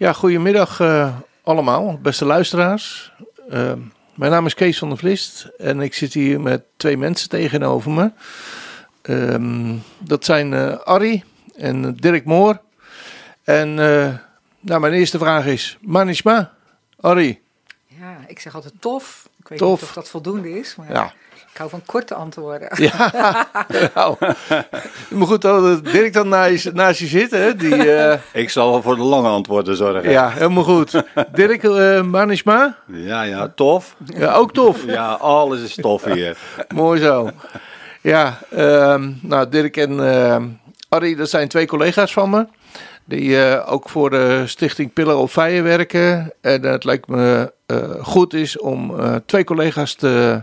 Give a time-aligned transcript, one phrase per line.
[0.00, 3.12] Ja, goedemiddag uh, allemaal, beste luisteraars.
[3.50, 3.72] Uh,
[4.14, 7.90] mijn naam is Kees van der Vlist en ik zit hier met twee mensen tegenover
[7.90, 8.12] me.
[9.02, 11.24] Um, dat zijn uh, Arrie
[11.56, 12.60] en Dirk Moor.
[13.44, 13.74] En
[14.60, 16.52] nou, mijn eerste vraag is, Manishma,
[17.00, 17.40] Arrie.
[17.86, 19.28] Ja, ik zeg altijd tof.
[19.38, 19.80] Ik weet tof.
[19.80, 20.92] niet of dat voldoende is, maar...
[20.92, 21.12] Ja.
[21.52, 22.68] Ik hou van korte antwoorden.
[22.74, 23.46] Ja,
[23.94, 24.16] nou.
[25.08, 27.30] Maar goed dat Dirk dan naast, naast je zit.
[27.30, 27.56] Hè?
[27.56, 28.14] Die, uh...
[28.32, 30.10] Ik zal voor de lange antwoorden zorgen.
[30.10, 31.02] Ja, helemaal goed.
[31.32, 32.76] Dirk, uh, Manishma?
[32.86, 33.96] Ja, ja, tof.
[34.04, 34.84] Ja, ook tof.
[34.86, 36.36] Ja, alles is tof hier.
[36.74, 37.30] Mooi zo.
[38.00, 40.36] Ja, uh, nou Dirk en uh,
[40.88, 42.46] Arie, dat zijn twee collega's van me.
[43.04, 46.32] Die uh, ook voor de stichting Pillar of Fire werken.
[46.40, 47.52] En het lijkt me
[48.00, 48.94] goed is om
[49.26, 50.42] twee collega's te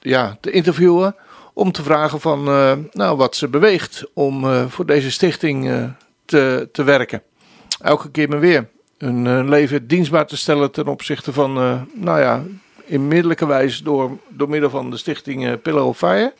[0.00, 1.16] ja, te interviewen.
[1.52, 5.84] Om te vragen van uh, nou, wat ze beweegt om uh, voor deze stichting uh,
[6.24, 7.22] te, te werken.
[7.80, 8.68] Elke keer maar weer.
[8.98, 11.52] Hun leven dienstbaar te stellen ten opzichte van,
[11.94, 12.42] nou ja,
[12.84, 16.34] in middelijke wijze door, door middel van de stichting Pillar of Fire.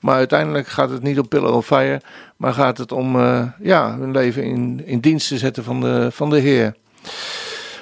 [0.00, 2.00] Maar uiteindelijk gaat het niet om Pillar of Fire,
[2.36, 3.16] maar gaat het om
[3.60, 6.74] ja, hun leven in, in dienst te zetten van de, van de Heer.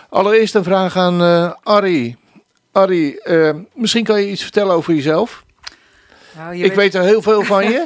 [0.08, 1.20] Allereerst een vraag aan
[1.62, 2.16] Arie.
[2.78, 5.44] Arie, uh, misschien kan je iets vertellen over jezelf.
[6.36, 6.94] Nou, je ik weet...
[6.94, 7.84] er heel veel van je.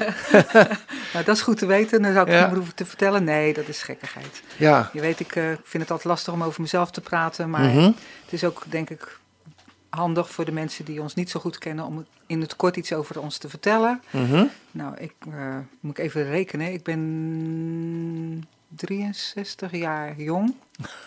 [1.13, 2.03] nou, dat is goed te weten.
[2.03, 2.47] Dan zou ik ja.
[2.47, 3.25] niet hoeven te vertellen.
[3.25, 4.43] Nee, dat is gekkigheid.
[4.57, 4.91] Ja.
[4.93, 7.51] Je weet, ik uh, vind het altijd lastig om over mezelf te praten.
[7.51, 7.95] Maar mm -hmm.
[8.25, 9.19] het is ook, denk ik,
[9.89, 11.85] handig voor de mensen die ons niet zo goed kennen...
[11.85, 14.03] om in het kort iets over ons te vertellen.
[14.11, 14.51] Mm -hmm.
[14.71, 16.73] Nou, ik uh, moet ik even rekenen.
[16.73, 18.45] Ik ben
[18.77, 20.55] 63 jaar jong.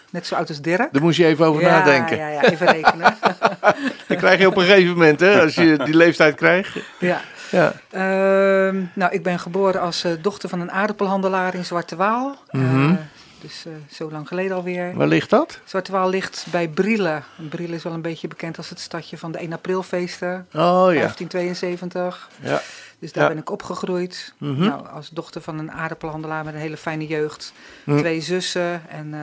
[0.09, 0.94] Net zo oud als Dirk.
[0.94, 2.17] Daar moest je even over nadenken.
[2.17, 3.17] Ja, ja, even rekenen.
[4.07, 6.77] Dat krijg je op een gegeven moment, hè, als je die leeftijd krijgt.
[6.99, 7.22] Ja.
[7.52, 7.73] ja.
[7.91, 12.38] Uh, nou, ik ben geboren als uh, dochter van een aardappelhandelaar in Zwarte Waal.
[12.52, 12.99] Mm -hmm.
[13.45, 13.65] Dus
[13.97, 14.95] zo lang geleden alweer.
[14.95, 15.59] Waar ligt dat?
[15.65, 17.22] Zwarte Waal ligt bij Brielle.
[17.50, 20.47] Brielle is wel een beetje bekend als het stadje van de 1 aprilfeesten.
[20.53, 21.00] Oh ja.
[21.00, 22.29] 1572.
[22.41, 22.61] Ja.
[23.00, 24.34] Dus daar ben ik opgegroeid.
[24.38, 24.66] Mm -hmm.
[24.66, 27.53] nou, als dochter van een aardappelhandelaar met een hele fijne jeugd.
[27.84, 27.97] Mm.
[27.97, 29.13] Twee zussen en uh,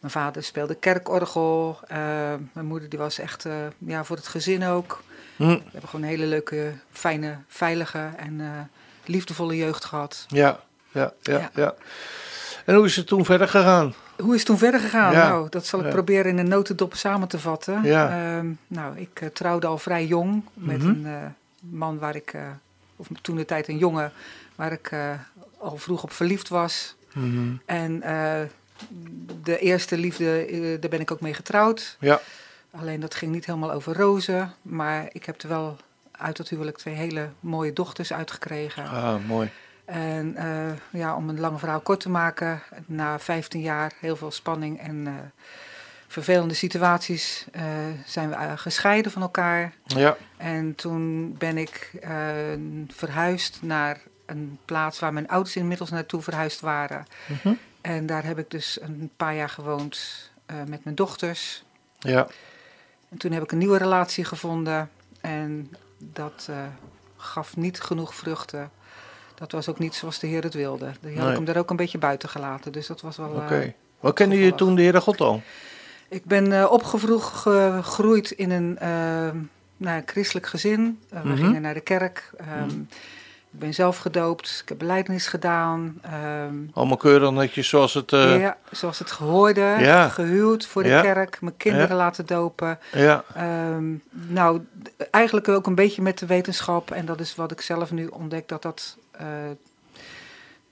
[0.00, 1.78] mijn vader speelde kerkorgel.
[1.82, 1.96] Uh,
[2.52, 5.02] mijn moeder die was echt uh, ja, voor het gezin ook.
[5.36, 5.48] Mm.
[5.48, 8.70] We hebben gewoon een hele leuke, fijne, veilige en
[9.04, 10.24] liefdevolle jeugd gehad.
[10.28, 10.60] Ja,
[10.92, 11.74] ja, ja, ja,
[12.64, 13.94] En hoe is het toen verder gegaan?
[14.16, 15.12] Hoe is het toen verder gegaan?
[15.12, 15.28] Ja.
[15.28, 17.82] Nou, dat zal ik proberen in een notendop samen te vatten.
[17.82, 18.36] Ja.
[18.36, 21.06] Uh, nou, ik trouwde al vrij jong met -hmm.
[21.06, 22.34] een man waar ik
[22.96, 24.12] of toen de tijd een jongen
[24.54, 24.92] waar ik
[25.58, 26.94] al vroeg op verliefd was.
[27.12, 27.60] Mm -hmm.
[27.64, 28.02] En
[29.42, 30.46] de eerste liefde,
[30.80, 31.96] daar ben ik ook mee getrouwd.
[32.00, 32.20] Ja.
[32.70, 35.76] Alleen dat ging niet helemaal over rozen, maar ik heb er wel
[36.10, 38.86] uit dat huwelijk twee hele mooie dochters uitgekregen.
[38.86, 39.50] Ah, mooi.
[39.84, 40.36] En
[40.90, 45.32] ja, om een lange verhaal kort te maken, na 15 jaar heel veel spanning en
[46.14, 47.62] vervelende situaties uh,
[48.06, 49.72] zijn we gescheiden van elkaar.
[49.86, 50.16] Ja.
[50.36, 51.90] En toen ben ik
[52.88, 57.06] verhuisd naar een plaats waar mijn ouders inmiddels naartoe verhuisd waren.
[57.26, 57.58] Mm -hmm.
[57.80, 60.30] En daar heb ik dus een paar jaar gewoond
[60.66, 61.64] met mijn dochters.
[61.98, 62.26] Ja.
[63.08, 64.90] En toen heb ik een nieuwe relatie gevonden
[65.20, 66.48] en dat
[67.16, 68.70] gaf niet genoeg vruchten.
[69.34, 70.92] Dat was ook niet zoals de Heer het wilde.
[71.00, 71.28] Die had nee.
[71.28, 72.72] ik hem daar ook een beetje buiten gelaten.
[72.72, 73.28] Dus dat was wel.
[73.28, 73.42] Oké.
[73.42, 73.74] Okay.
[74.00, 75.42] Wat kende je toen de Heer God al?
[76.08, 79.40] Ik ben uh, opgegroeid in een uh,
[79.76, 80.80] nou, christelijk gezin.
[80.80, 81.44] Uh, we mm -hmm.
[81.44, 82.30] gingen naar de kerk.
[82.40, 82.88] Um, mm.
[83.52, 84.58] Ik ben zelf gedoopt.
[84.62, 86.00] Ik heb beleidnis gedaan.
[86.46, 88.10] Um, Allemaal keurig netjes zoals het...
[88.10, 89.60] Ja, zoals het gehoorde.
[89.60, 90.08] Ja.
[90.08, 91.00] Gehuwd voor de ja.
[91.00, 91.40] kerk.
[91.40, 91.94] Mijn kinderen ja.
[91.94, 92.78] laten dopen.
[92.92, 93.24] Ja.
[93.74, 94.60] Um, nou,
[95.10, 96.90] eigenlijk ook een beetje met de wetenschap.
[96.90, 98.96] En dat is wat ik zelf nu ontdek dat dat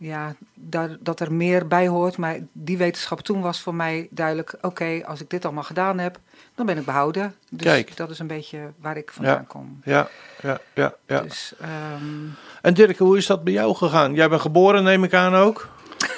[0.02, 2.16] ja, daar, dat er meer bij hoort.
[2.16, 6.18] Maar die wetenschap toen was voor mij duidelijk: oké, als ik dit allemaal gedaan heb,
[6.54, 7.34] dan ben ik behouden.
[7.50, 7.96] Dus Kijk.
[7.96, 9.44] dat is een beetje waar ik vandaan ja.
[9.46, 9.80] kom.
[9.84, 10.08] Ja,
[10.42, 10.94] ja, ja.
[11.06, 11.20] ja.
[11.20, 11.54] Dus,
[11.94, 12.34] um...
[12.62, 14.14] En Dirk, hoe is dat bij jou gegaan?
[14.14, 15.68] Jij bent geboren, neem ik aan ook?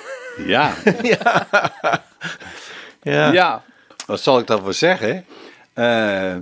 [0.47, 0.75] Ja.
[1.03, 1.49] ja.
[3.03, 3.33] ja.
[3.33, 3.63] ja.
[4.07, 5.25] Wat zal ik daarvoor zeggen?
[5.75, 6.37] Uh,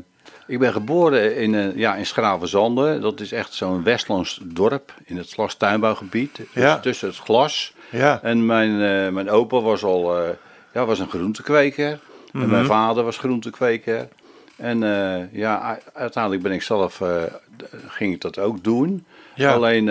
[0.53, 2.99] ik ben geboren in, uh, ja, in Schravenzande.
[2.99, 6.41] Dat is echt zo'n Westlands dorp in het glastuinbouwgebied.
[6.55, 6.79] Ja.
[6.79, 7.75] Tussen het glas.
[7.91, 8.23] Ja.
[8.23, 10.29] En mijn, uh, mijn opa was al uh,
[10.73, 11.91] ja, was een groentekweker.
[11.91, 11.99] Mm
[12.31, 12.43] -hmm.
[12.43, 12.73] En mijn mhm.
[12.73, 14.09] vader was groentekweker.
[14.57, 14.79] En
[15.33, 17.01] ja, uiteindelijk ben ik zelf,
[17.89, 19.05] ging ik dat ook doen.
[19.35, 19.53] Ja.
[19.53, 19.89] Alleen,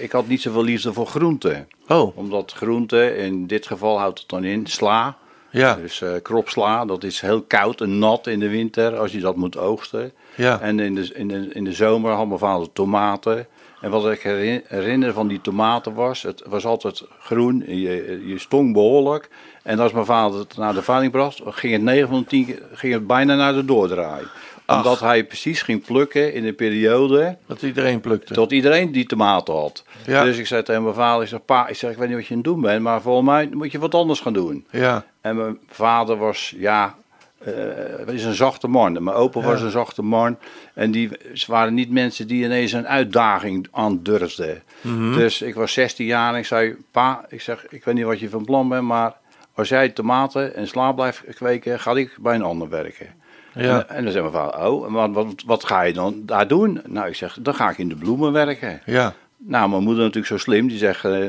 [0.00, 1.68] ik had niet zoveel liefde voor groenten.
[1.88, 2.16] Oh.
[2.16, 5.16] Omdat groenten, in dit geval houdt het dan in, sla.
[5.52, 5.74] Ja.
[5.74, 9.36] Dus uh, kropsla, dat is heel koud en nat in de winter als je dat
[9.36, 10.12] moet oogsten.
[10.34, 10.60] Ja.
[10.60, 13.46] En in de, in de, in de zomer had mijn vader tomaten.
[13.80, 14.22] En wat ik
[14.68, 19.28] herinner van die tomaten was, het was altijd groen, je, je stonk behoorlijk.
[19.62, 22.92] En als mijn vader het naar de veiling bracht, ging het 9 van 10 ging
[22.92, 24.24] het bijna naar de doordraai.
[24.66, 27.36] Omdat hij precies ging plukken in de periode...
[27.46, 28.34] Dat iedereen plukte.
[28.34, 29.84] Dat iedereen die tomaten had.
[30.06, 30.24] Ja.
[30.24, 32.26] Dus ik zei tegen mijn vader, ik zeg, pa, ik, zeg, ik weet niet wat
[32.26, 34.66] je aan het doen bent, maar volgens mij moet je wat anders gaan doen.
[34.70, 35.04] Ja.
[35.22, 36.94] En mijn vader was, ja,
[37.46, 39.04] uh, is een zachte man.
[39.04, 40.36] Mijn opa was een zachte man.
[40.74, 41.10] En die
[41.46, 44.62] waren niet mensen die ineens een uitdaging aandurfden.
[44.80, 48.04] Mm Dus ik was 16 jaar en ik zei, pa, ik zeg, ik weet niet
[48.04, 49.14] wat je van plan bent, maar
[49.54, 53.06] als jij tomaten en sla blijft kweken, ga ik bij een ander werken.
[53.54, 53.78] Ja.
[53.78, 56.80] En, en, dan zei mijn vader, oh, wat, wat, wat ga je dan daar doen?
[56.86, 58.80] Nou, ik zeg, dan ga ik in de bloemen werken.
[58.84, 59.14] Ja.
[59.36, 61.04] Nou, mijn moeder natuurlijk zo slim, die zegt...
[61.04, 61.28] Uh,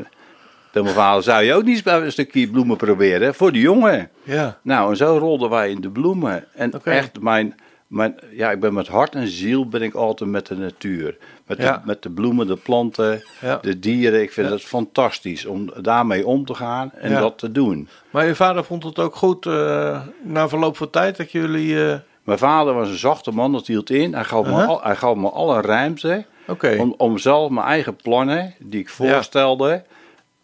[0.82, 3.36] mijn vader, zou je ook niet een stukje bloemen proberen?
[3.36, 4.10] Voor de jongen.
[4.24, 4.60] Ja.
[4.62, 6.46] Nou, en zo rolden wij in de bloemen.
[6.54, 7.56] En echt, mijn,
[7.88, 11.18] mijn, ja, ik ben met hart en ziel ben ik altijd met de natuur.
[11.48, 13.60] Met, de, met de bloemen, de planten, ja.
[13.62, 14.22] de dieren.
[14.22, 17.88] Ik vind het fantastisch om daarmee om te gaan en dat te doen.
[18.10, 21.74] Maar je vader vond het ook goed uh, na verloop van tijd dat jullie...
[21.74, 21.96] Uh...
[22.24, 24.14] Mijn vader was een zachte man, dat hield in.
[24.14, 24.58] Hij gaf, uh -huh.
[24.58, 26.78] me, al, hij gaf me alle ruimte okay.
[26.78, 29.84] om, om zelf mijn eigen plannen, die ik voorstelde...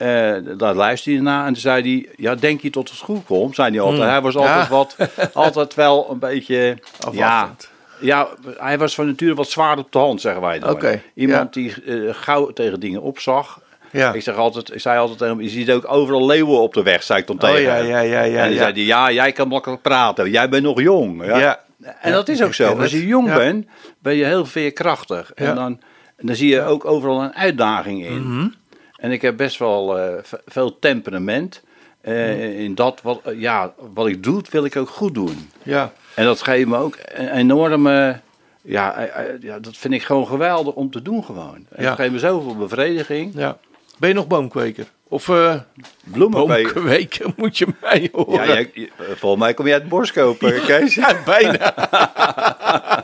[0.01, 3.25] Uh, daar luisterde hij naar en toen zei hij: Ja, denk je tot het goed
[3.25, 3.55] komt?
[3.55, 4.01] Zei hij altijd.
[4.01, 4.09] Hmm.
[4.09, 4.69] Hij was altijd ja.
[4.69, 4.95] wat,
[5.33, 6.77] altijd wel een beetje.
[7.11, 7.55] Ja,
[7.99, 10.69] ja, hij was van nature wat zwaar op de hand, zeggen wij dan.
[10.69, 11.01] Okay.
[11.13, 11.61] Iemand ja.
[11.61, 13.61] die uh, gauw tegen dingen opzag.
[13.91, 14.13] Ja.
[14.13, 16.83] Ik, zeg altijd, ik zei altijd tegen hem: Je ziet ook overal leeuwen op de
[16.83, 19.31] weg, zei ik dan tegen oh, ja, ja, ja, ja, En hij zei: Ja, jij
[19.31, 21.25] kan makkelijk praten, jij bent nog jong.
[21.25, 21.37] Ja.
[21.37, 21.59] ja.
[22.01, 22.79] En dat is ook zo.
[22.79, 23.65] Als je jong bent,
[23.99, 25.31] ben je heel veerkrachtig.
[25.35, 25.81] En dan,
[26.15, 28.21] en dan zie je ook overal een uitdaging in.
[28.21, 28.53] Mm -hmm.
[28.99, 30.13] En ik heb best wel uh,
[30.45, 31.61] veel temperament.
[32.01, 35.49] Uh, in dat wat, uh, ja, wat ik doe, wil ik ook goed doen.
[35.63, 35.91] Ja.
[36.15, 38.19] En dat geeft me ook een enorme.
[38.61, 39.09] Ja,
[39.41, 41.65] ja, dat vind ik gewoon geweldig om te doen gewoon.
[41.69, 41.89] En Ja.
[41.89, 43.33] Dat geeft me zoveel bevrediging.
[43.35, 43.57] ja.
[43.97, 44.85] Ben je nog boomkweker?
[45.07, 45.55] Of uh,
[46.03, 47.33] Bloemenkweker.
[47.37, 48.33] moet je mij horen.
[48.33, 50.95] Ja, jij, volgens mij kom je uit Boskopen, Kees.
[50.95, 51.73] Ja, bijna.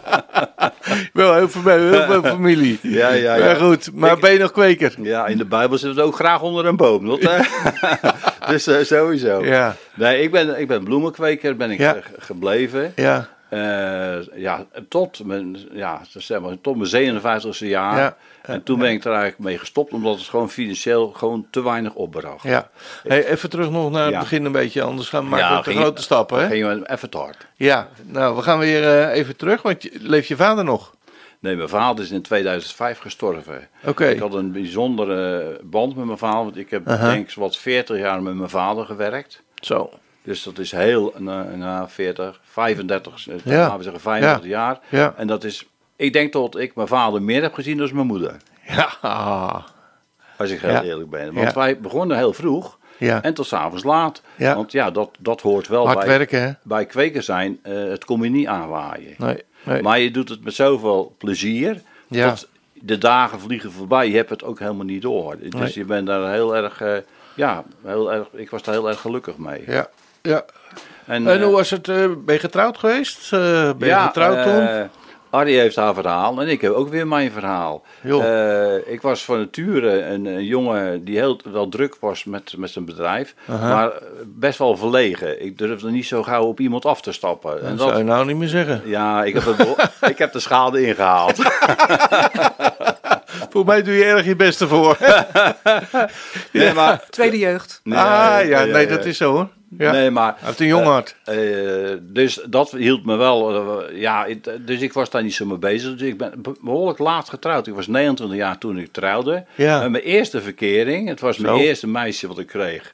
[1.14, 2.80] Wel heel veel, heel veel familie.
[2.82, 3.56] Ja, ja, Maar ja.
[3.56, 4.94] goed, maar Ik- ben je nog kweker?
[5.02, 7.08] Ja, in de Bijbel zit het ook graag onder een boom.
[7.08, 7.38] Dat, hè?
[8.48, 9.46] dus eh, sowieso.
[9.46, 11.96] Ja, Nee, ik ben, ik ben bloemenkweker, ben ik Ja.
[11.96, 12.92] eh, gebleven.
[12.96, 17.98] ja, Eh, ja, tot mijn, ja, zeg maar, tot mijn 57e jaar.
[17.98, 18.16] Ja.
[18.42, 21.94] En toen ben ik er eigenlijk mee gestopt, omdat het gewoon financieel gewoon te weinig
[21.94, 22.44] opbracht.
[22.44, 22.70] ja.
[23.04, 24.20] Hey, even terug nog naar het Ja.
[24.20, 26.40] begin een beetje, anders gaan we maken te grote stappen.
[26.40, 26.48] Hè?
[26.48, 27.46] Ging je even te hard.
[27.56, 30.94] Ja, nou, we gaan weer eh, even terug, want leeft je vader nog?
[31.40, 33.68] Nee, mijn vader is in 2005 gestorven.
[33.86, 34.06] Oké.
[34.08, 37.98] Ik had een bijzondere band met mijn vader, want ik heb denk ik wat 40
[37.98, 39.42] jaar met mijn vader gewerkt.
[39.56, 39.90] Zo.
[40.26, 43.58] Dus dat is heel, na, na 40, 35, eh, Ja.
[43.58, 44.80] laten we zeggen 35 jaar.
[44.90, 45.14] Ja.
[45.18, 48.36] En dat is, ik denk dat ik mijn vader meer heb gezien dan mijn moeder.
[48.68, 49.64] Ja.
[50.38, 51.34] Als ik heel eerlijk ben.
[51.34, 53.22] Want wij begonnen heel vroeg Ja.
[53.22, 54.22] en tot s'avonds laat.
[54.36, 54.56] Ja.
[54.56, 56.52] Want ja, dat, dat hoort wel Hard bij, werken, hè?
[56.64, 57.60] bij kweken zijn.
[57.64, 59.14] eh, het kom je niet aanwaaien.
[59.18, 59.44] Nee.
[59.64, 59.82] nee.
[59.82, 61.82] Maar je doet het met zoveel plezier.
[62.08, 62.28] Ja.
[62.28, 64.10] Dat de dagen vliegen voorbij.
[64.10, 65.36] Je hebt het ook helemaal niet door.
[65.40, 65.72] Dus Nee.
[65.74, 66.82] je bent daar heel erg...
[66.82, 66.94] eh,
[67.36, 69.64] ja, heel erg, ik was daar heel erg gelukkig mee.
[69.68, 69.88] Ja.
[70.26, 70.46] Ja.
[71.06, 71.88] En, En eh, hoe was het?
[71.88, 71.96] eh,
[72.26, 73.34] ben je getrouwd geweest?
[73.34, 74.90] Eh, ben je ja, getrouwd toen?
[75.30, 77.84] Arie heeft haar verhaal en ik heb ook weer mijn verhaal.
[78.02, 78.24] Joh.
[78.26, 82.70] Eh, ik was van nature een, een jongen die heel wel druk was met, met
[82.70, 83.68] zijn bedrijf, Aha.
[83.70, 83.92] maar
[84.26, 85.44] best wel verlegen.
[85.46, 87.64] Ik durfde niet zo gauw op iemand af te stappen.
[87.66, 88.82] En Dat zou je nou niet meer zeggen.
[88.86, 91.36] ja, ik heb, het, ik heb de schade ingehaald.
[93.50, 94.98] Voor mij doe je erg je beste voor.
[96.52, 97.80] Nee, maar, Tweede jeugd.
[97.84, 99.48] nee, ah, ja, nee, dat is zo hoor.
[99.78, 99.92] Ja.
[99.92, 101.16] Nee, maar Hij heeft een jong hart.
[101.24, 101.38] Eh,
[102.02, 103.54] dus dat hield me wel.
[103.90, 104.28] eh, ja,
[104.60, 105.92] dus ik was daar niet zo mee bezig.
[105.96, 107.68] Dus ik ben be- behoorlijk laat getrouwd.
[107.68, 109.46] Ik was 29 jaar toen ik trouwde.
[109.56, 109.82] Ja.
[109.84, 111.62] En mijn eerste verkering, het was mijn Zo.
[111.64, 112.94] eerste meisje wat ik kreeg.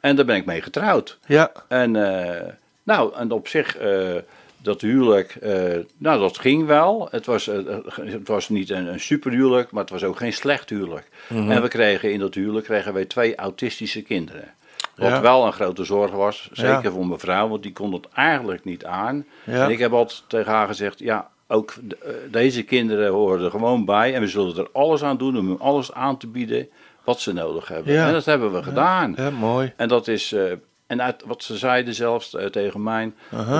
[0.00, 1.18] En daar ben ik mee getrouwd.
[1.26, 1.52] Ja.
[1.68, 2.46] En eh,
[2.82, 3.98] nou, en op zich, eh,
[4.62, 5.52] dat huwelijk, eh,
[5.98, 7.08] nou dat ging wel.
[7.10, 7.56] Het was, eh,
[8.04, 11.08] het was niet een, een superhuwelijk, maar het was ook geen slecht huwelijk.
[11.28, 11.50] Mhm.
[11.50, 14.44] En we kregen in dat huwelijk kregen wij twee autistische kinderen.
[15.00, 15.20] Wat Ja.
[15.20, 16.90] wel een grote zorg was, zeker Ja.
[16.90, 19.24] voor mijn vrouw, want die kon het eigenlijk niet aan.
[19.44, 19.64] Ja.
[19.64, 23.84] En ik heb altijd tegen haar gezegd, ja, ook eh, deze kinderen horen er gewoon
[23.84, 24.14] bij.
[24.14, 26.68] En we zullen er alles aan doen om hun alles aan te bieden
[27.04, 27.98] wat ze nodig hebben.
[27.98, 29.14] En dat hebben we gedaan.
[29.16, 29.72] Ja, mooi.
[29.76, 30.42] En dat is, eh,
[30.86, 33.12] en uit wat ze zeiden zelfs eh, tegen mij,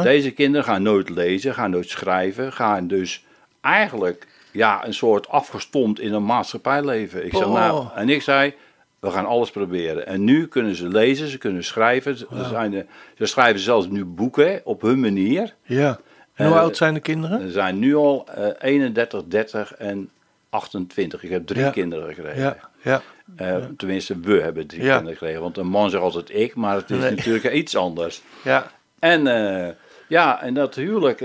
[0.03, 3.25] deze kinderen gaan nooit lezen, gaan nooit schrijven, gaan dus
[3.61, 7.25] eigenlijk ja, een soort afgestompt in een maatschappij leven.
[7.25, 7.53] Ik zei, Oh.
[7.53, 8.55] nou, en ik zei,
[9.01, 10.07] we gaan alles proberen.
[10.07, 12.87] En nu kunnen ze lezen, ze kunnen schrijven, ze, zijn de-
[13.19, 15.55] ze schrijven zelfs nu boeken op hun manier.
[15.63, 16.01] Ja.
[16.35, 17.41] En hoe Eh, oud zijn de kinderen?
[17.41, 20.11] Ze zijn nu al eh, 31, 30 en
[20.51, 21.23] 28.
[21.23, 22.41] Ik heb drie kinderen gekregen.
[22.43, 23.03] Ja, ja.
[23.41, 25.41] Uh, tenminste, we hebben drie kinderen gekregen.
[25.41, 28.23] Want een man zegt altijd ik, maar het is natuurlijk iets anders.
[28.45, 28.71] Ja.
[28.99, 29.23] En
[30.09, 31.21] ja, en dat huwelijk.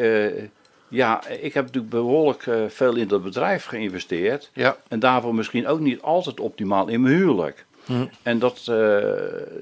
[0.87, 4.51] Ja, ik heb natuurlijk behoorlijk veel in dat bedrijf geïnvesteerd.
[4.53, 4.77] Ja.
[4.87, 7.65] En daarvoor misschien ook niet altijd optimaal in mijn huwelijk.
[7.85, 8.05] Hm.
[8.23, 8.71] En dat,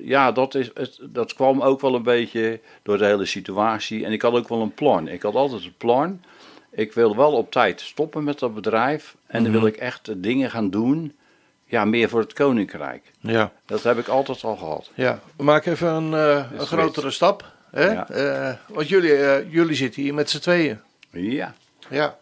[0.02, 4.06] ja, dat, is, het, dat kwam ook wel een beetje door de hele situatie.
[4.06, 5.08] En ik had ook wel een plan.
[5.08, 6.22] Ik had altijd een plan.
[6.72, 9.16] Ik wil wel op tijd stoppen met dat bedrijf.
[9.28, 9.70] En dan wil mhm.
[9.70, 11.14] ik echt dingen gaan doen
[11.74, 13.12] ja, meer voor het koninkrijk.
[13.20, 13.52] Ja.
[13.66, 14.92] Dat heb ik altijd al gehad.
[14.94, 17.52] Ja, we maken even een, uh, een grotere stap.
[17.72, 17.92] Hè?
[17.92, 18.08] Ja.
[18.12, 20.80] Uh, want jullie, jullie zitten hier met z'n tweeën.
[21.14, 21.54] Ja.
[21.90, 22.18] Ja.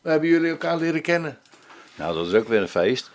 [0.00, 1.38] We hebben jullie elkaar leren kennen.
[1.94, 3.10] Nou, dat is ook weer een feest.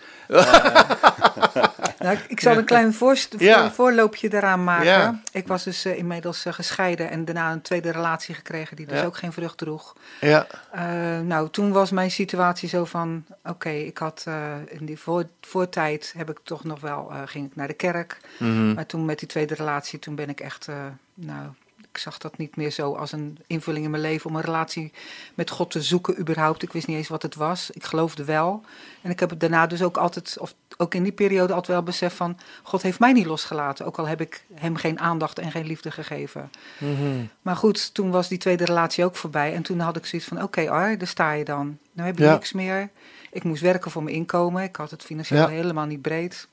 [1.98, 2.94] nou, ik zal een klein
[3.72, 5.22] voorloopje eraan maken.
[5.32, 9.02] Ik was dus uh, inmiddels uh, gescheiden en daarna een tweede relatie gekregen die dus
[9.02, 9.96] ook geen vrucht droeg.
[10.20, 10.46] Ja.
[10.74, 10.80] Uh,
[11.20, 14.26] nou, toen was mijn situatie zo van, oké, ik had
[14.66, 18.20] in die voor, voortijd heb ik toch nog wel, ging ik naar de kerk.
[18.38, 18.74] Mm -hmm.
[18.74, 20.68] Maar toen met die tweede relatie, toen ben ik echt,
[21.14, 21.48] nou,
[21.92, 24.92] ik zag dat niet meer zo als een invulling in mijn leven om een relatie
[25.34, 26.62] met God te zoeken überhaupt.
[26.62, 27.70] Ik wist niet eens wat het was.
[27.70, 28.64] Ik geloofde wel.
[29.02, 31.82] En ik heb het daarna dus ook altijd, of ook in die periode altijd wel
[31.82, 32.38] besef van...
[32.62, 35.90] God heeft mij niet losgelaten, ook al heb ik hem geen aandacht en geen liefde
[35.90, 36.50] gegeven.
[36.78, 37.24] Mhm.
[37.42, 39.54] Maar goed, toen was die tweede relatie ook voorbij.
[39.54, 41.78] En toen had ik zoiets van, oké okay, Ar, daar sta je dan.
[41.92, 42.90] Nu heb je niks meer.
[43.30, 44.62] Ik moest werken voor mijn inkomen.
[44.62, 46.48] Ik had het financieel helemaal niet breed.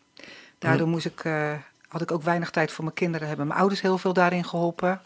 [0.60, 0.92] Daardoor mhm.
[0.92, 1.24] moest ik...
[1.24, 1.54] Uh,
[1.88, 3.28] had ik ook weinig tijd voor mijn kinderen.
[3.28, 5.02] Hebben mijn ouders heel veel daarin geholpen.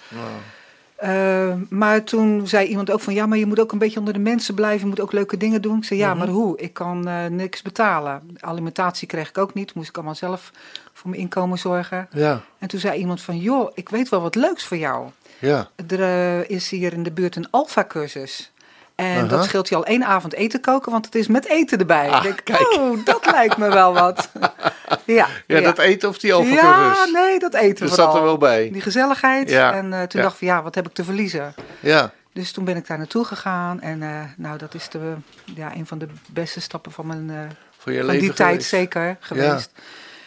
[1.04, 4.14] Uh, maar toen zei iemand ook van ja, maar je moet ook een beetje onder
[4.14, 4.80] de mensen blijven.
[4.80, 5.78] Je moet ook leuke dingen doen.
[5.78, 6.18] Ik zei ja, mhm.
[6.18, 6.58] maar hoe?
[6.58, 8.38] Ik kan uh, niks betalen.
[8.40, 9.74] Alimentatie kreeg ik ook niet.
[9.74, 10.52] Moest ik allemaal zelf
[10.94, 12.08] voor mijn inkomen zorgen.
[12.12, 12.42] Ja.
[12.60, 15.10] En toen zei iemand van joh, ik weet wel wat leuks voor jou.
[15.40, 15.70] Ja.
[15.88, 18.52] Er uh, is hier in de buurt een alfa-cursus.
[19.01, 22.10] En dat scheelt je al één avond eten koken, want het is met eten erbij.
[22.10, 24.31] Ah, ik denk, oh, dat lijkt me wel wat.
[25.05, 26.67] ja, ja, dat eten of die overcursus?
[26.67, 28.70] Ja, nee, dat eten Dat zat er wel bij.
[28.72, 29.50] Die gezelligheid.
[29.50, 29.74] Ja.
[29.74, 31.53] En uh, toen dacht ik van, ja, wat heb ik te verliezen?
[31.79, 32.12] Ja.
[32.34, 33.81] Dus toen ben ik daar naartoe gegaan.
[33.81, 35.13] En uh, nou, dat is de,
[35.55, 37.29] ja, een van de beste stappen van mijn...
[37.29, 37.39] Uh,
[37.77, 39.72] Voor je van leven die tijd zeker geweest.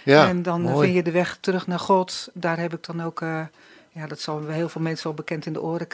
[0.03, 0.29] Ja.
[0.29, 0.85] en dan mooi.
[0.85, 2.29] vind je de weg terug naar God.
[2.33, 3.23] Daar heb ik dan ook
[3.95, 5.87] ja, dat zal heel veel mensen al bekend in de oren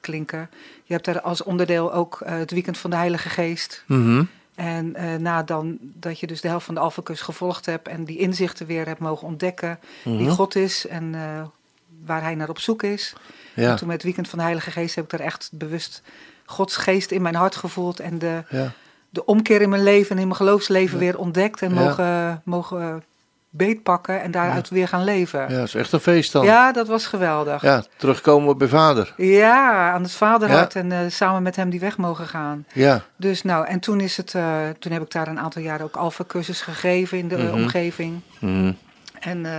[0.00, 0.50] klinken.
[0.84, 3.84] Je hebt daar als onderdeel ook uh, het weekend van de Heilige Geest.
[3.86, 4.28] Mm -hmm.
[4.54, 8.04] En uh, na dan dat je dus de helft van de Alphakus gevolgd hebt en
[8.04, 10.18] die inzichten weer hebt mogen ontdekken, mm -hmm.
[10.18, 11.20] wie God is en uh,
[12.04, 13.14] waar hij naar op zoek is.
[13.54, 13.70] Ja.
[13.70, 16.02] En toen met het weekend van de Heilige Geest heb ik daar echt bewust
[16.44, 18.72] Gods geest in mijn hart gevoeld en de, ja.
[19.10, 21.04] de omkeer in mijn leven en in mijn geloofsleven ja.
[21.04, 23.04] weer ontdekt en mogen, mogen
[23.56, 24.74] beetpakken en daaruit ja.
[24.74, 25.40] weer gaan leven.
[25.40, 26.44] Ja, dat is echt een feest dan.
[26.44, 27.62] Ja, dat was geweldig.
[27.62, 29.14] Ja, terugkomen bij vader.
[29.16, 30.80] Ja, aan het vaderhart ja.
[30.80, 32.66] en uh, samen met hem die weg mogen gaan.
[32.72, 33.02] Ja.
[33.16, 35.96] Dus nou, en toen is het, uh, toen heb ik daar een aantal jaren ook
[35.96, 37.44] alfa-cursus gegeven in de Mhm.
[37.44, 37.62] mm -hmm.
[37.62, 38.20] omgeving.
[38.38, 38.76] Mm -hmm.
[39.20, 39.58] En uh,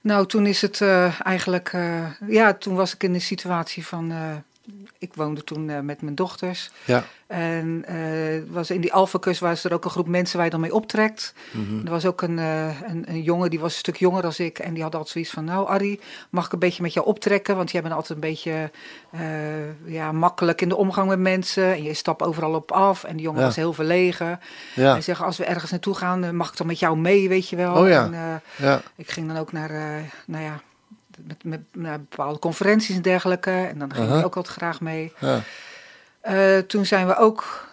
[0.00, 0.80] nou, toen is het
[1.22, 1.76] eigenlijk,
[2.26, 4.12] ja, toen was ik in de situatie van
[5.04, 6.70] ik woonde toen uh, met mijn dochters.
[6.84, 7.04] Ja.
[7.26, 10.60] En uh, was in die Alphakus was er ook een groep mensen waar je dan
[10.60, 11.34] mee optrekt.
[11.50, 11.84] Mm -hmm.
[11.84, 14.58] Er was ook een, uh, een, een, jongen, die was een stuk jonger dan ik.
[14.58, 17.56] En die had altijd zoiets van, nou Arie, mag ik een beetje met jou optrekken?
[17.56, 18.70] Want jij bent altijd een beetje
[19.84, 21.72] ja, makkelijk in de omgang met mensen.
[21.72, 23.04] En je stapt overal op af.
[23.04, 23.46] En die jongen ja.
[23.46, 24.40] was heel verlegen.
[24.74, 24.92] Ja.
[24.92, 27.56] Hij zegt, als we ergens naartoe gaan, mag ik dan met jou mee, weet je
[27.56, 27.74] wel.
[27.74, 28.04] Oh ja.
[28.04, 28.82] En, ja.
[28.96, 29.70] Ik ging dan ook naar,
[30.26, 30.60] nou ja
[31.22, 33.50] met, met, naar bepaalde conferenties en dergelijke.
[33.50, 34.18] En dan ging uh -huh.
[34.18, 35.12] ik ook altijd graag mee.
[35.18, 35.40] Ja.
[36.28, 37.68] Uh, toen zijn we ook,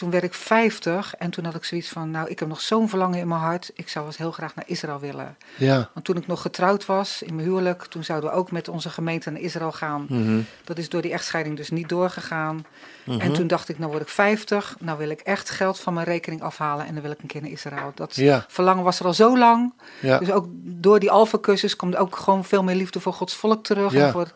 [0.00, 2.88] toen werd ik 50 en toen had ik zoiets van, nou, ik heb nog zo'n
[2.88, 3.70] verlangen in mijn hart.
[3.74, 5.36] Ik zou wel heel graag naar Israël willen.
[5.56, 5.90] Ja.
[5.94, 8.90] Want toen ik nog getrouwd was in mijn huwelijk, toen zouden we ook met onze
[8.90, 10.06] gemeente naar Israël gaan.
[10.08, 10.46] Mm -hmm.
[10.64, 12.54] Dat is door die echtscheiding dus niet doorgegaan.
[12.54, 12.64] Mhm.
[13.04, 13.20] Mm -hmm.
[13.20, 16.06] En toen dacht ik, nou word ik 50, nou wil ik echt geld van mijn
[16.06, 17.92] rekening afhalen en dan wil ik een keer naar Israël.
[17.94, 18.44] Dat ja.
[18.48, 19.72] verlangen was er al zo lang.
[20.00, 20.18] Ja.
[20.18, 23.92] Dus ook door die alfa-cursus komt ook gewoon veel meer liefde voor Gods volk terug.
[23.92, 24.06] Ja.
[24.06, 24.32] En voor,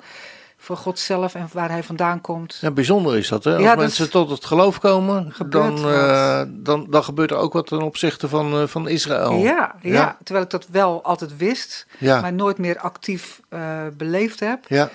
[0.64, 2.58] voor God zelf en waar hij vandaan komt.
[2.60, 3.54] Ja, bijzonder is dat, hè?
[3.54, 7.52] Als Ja, mensen tot het geloof komen, Gebeurt dan, eh, dan, dan gebeurt er ook
[7.52, 9.32] wat ten opzichte van, eh, van Israël.
[9.32, 10.16] Ja, ja, Ja.
[10.22, 12.20] terwijl ik dat wel altijd wist, Ja.
[12.20, 13.60] maar nooit meer actief eh,
[13.96, 14.64] beleefd heb.
[14.68, 14.90] Ja.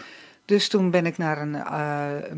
[0.45, 1.57] Dus toen ben ik naar een,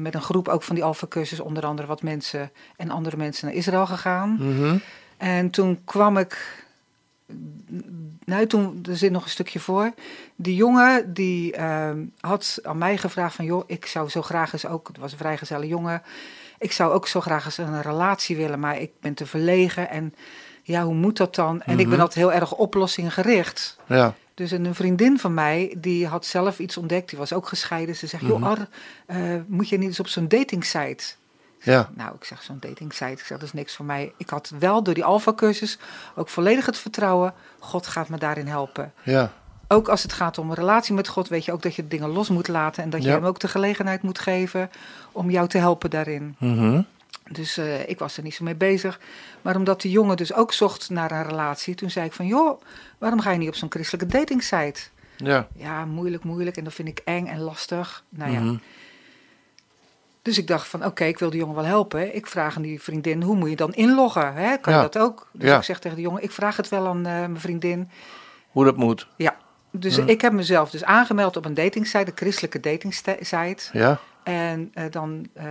[0.01, 3.55] met een groep ook van die alfa-cursus, onder andere wat mensen en andere mensen naar
[3.55, 4.37] Israël gegaan.
[4.39, 4.77] Mhm.
[5.17, 6.59] En toen kwam ik.
[8.31, 9.91] Nou, toen, er zit nog een stukje voor.
[10.35, 13.45] Die jongen die ehm, had aan mij gevraagd van...
[13.45, 14.87] joh, ik zou zo graag eens ook...
[14.87, 16.01] Het was een vrijgezelle jongen.
[16.59, 19.89] Ik zou ook zo graag eens een relatie willen, maar ik ben te verlegen.
[19.89, 20.13] En
[20.63, 21.61] ja, hoe moet dat dan?
[21.61, 21.99] En ik ben Mhm.
[22.01, 23.77] altijd heel erg oplossingengericht.
[23.87, 24.13] Ja.
[24.33, 27.09] Dus een vriendin van mij, die had zelf iets ontdekt.
[27.09, 27.95] Die was ook gescheiden.
[27.95, 28.31] Ze zegt, Mhm.
[28.31, 28.67] joh Ar,
[29.05, 31.03] eh, moet je niet eens op zo'n datingsite?
[31.61, 31.89] Ja.
[31.93, 33.11] Nou, ik zeg zo'n dating site.
[33.11, 34.13] Ik zeg dat is niks voor mij.
[34.17, 35.77] Ik had wel door die Alpha cursus
[36.15, 37.33] ook volledig het vertrouwen.
[37.59, 38.93] God gaat me daarin helpen.
[39.03, 39.31] Ja.
[39.67, 42.09] Ook als het gaat om een relatie met God, weet je ook dat je dingen
[42.09, 44.69] los moet laten en dat je hem ook de gelegenheid moet geven
[45.11, 46.35] om jou te helpen daarin.
[46.37, 46.85] Mm
[47.31, 48.99] Dus uh, ik was er niet zo mee bezig.
[49.41, 52.61] Maar omdat de jongen dus ook zocht naar een relatie, toen zei ik van joh,
[52.97, 54.81] waarom ga je niet op zo'n christelijke dating site?
[55.17, 55.47] Ja.
[55.55, 56.57] ja, moeilijk, moeilijk.
[56.57, 58.03] En dat vind ik eng en lastig.
[58.09, 58.39] Nou ja.
[58.39, 58.55] Mhm.
[60.21, 62.15] Dus ik dacht van, oké, ik wil de jongen wel helpen.
[62.15, 64.33] Ik vraag aan die vriendin, hoe moet je dan inloggen?
[64.33, 64.57] Hè?
[64.57, 65.29] Kan je dat ook?
[65.33, 67.89] Dus ik zeg tegen de jongen, ik vraag het wel aan uh, mijn vriendin.
[68.49, 69.07] Hoe dat moet?
[69.15, 69.35] Ja.
[69.71, 73.63] Dus ik heb mezelf dus aangemeld op een datingsite, een christelijke datingsite.
[73.73, 73.99] Ja.
[74.23, 75.43] En uh, dan uh,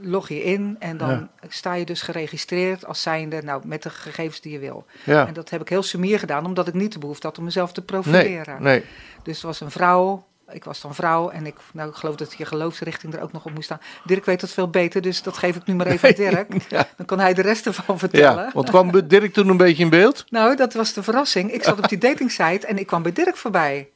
[0.00, 4.40] log je in en dan sta je dus geregistreerd als zijnde, nou, met de gegevens
[4.40, 4.86] die je wil.
[5.04, 5.26] Ja.
[5.26, 7.72] En dat heb ik heel sumier gedaan, omdat ik niet de behoefte had om mezelf
[7.72, 8.62] te profileren.
[8.62, 8.88] Nee, nee.
[9.22, 12.34] Dus het was een vrouw, ik was dan vrouw en ik, nou, ik geloof dat
[12.38, 13.80] je geloofsrichting er ook nog op moest staan.
[14.04, 16.68] Dirk weet dat veel beter, dus dat geef ik nu maar even aan Dirk.
[16.96, 18.44] Dan kan hij de rest ervan vertellen.
[18.44, 20.24] Ja, want kwam Dirk toen een beetje in beeld?
[20.28, 21.52] Nou, dat was de verrassing.
[21.52, 23.88] Ik zat op die datingsite en ik kwam bij Dirk voorbij.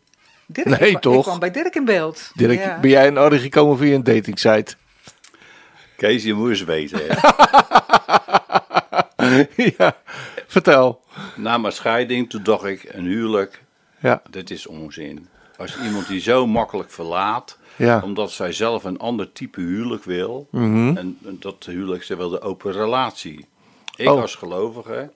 [0.46, 1.16] Dirk, nee, toch?
[1.16, 2.30] Ik kwam bij Dirk in beeld.
[2.34, 4.74] Dirk, ben jij in orde gekomen via een datingsite?
[5.96, 7.00] Kees, je moet eens weten.
[9.78, 9.96] ja,
[10.46, 11.00] vertel.
[11.36, 13.62] Na mijn scheiding, toen dacht ik, een huwelijk,
[13.98, 14.22] ja.
[14.30, 15.28] dit is onzin.
[15.58, 17.58] Als iemand die zo makkelijk verlaat,
[18.02, 20.96] omdat zij zelf een ander type huwelijk wil, mhm.
[20.96, 23.46] en dat huwelijk, ze wil de open relatie.
[23.96, 24.20] Ik oh.
[24.20, 25.10] als gelovige,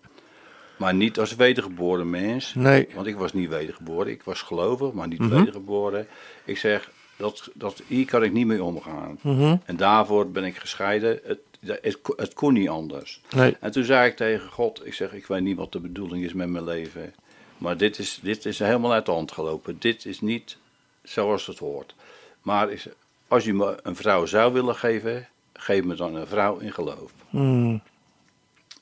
[0.77, 2.55] maar niet als wedergeboren mens.
[2.55, 2.89] Nee.
[2.95, 4.13] Want ik was niet wedergeboren.
[4.13, 6.07] Ik was gelovig, maar niet mm wedergeboren.
[6.45, 9.19] Ik zeg, dat, dat, hier kan ik niet mee omgaan.
[9.23, 9.57] Mhm.
[9.65, 11.21] En daarvoor ben ik gescheiden.
[11.25, 13.21] Het, het, het kon niet anders.
[13.37, 13.57] Nee.
[13.61, 16.33] En toen zei ik tegen God, ik zeg, ik weet niet wat de bedoeling is
[16.33, 17.15] met mijn leven.
[17.61, 19.77] Maar dit is, dit is helemaal uit de hand gelopen.
[19.79, 20.57] Dit is niet
[21.03, 21.95] zoals het hoort.
[22.43, 22.87] Maar
[23.29, 27.13] als u me een vrouw zou willen geven, geef me dan een vrouw in geloof.
[27.31, 27.83] Mm.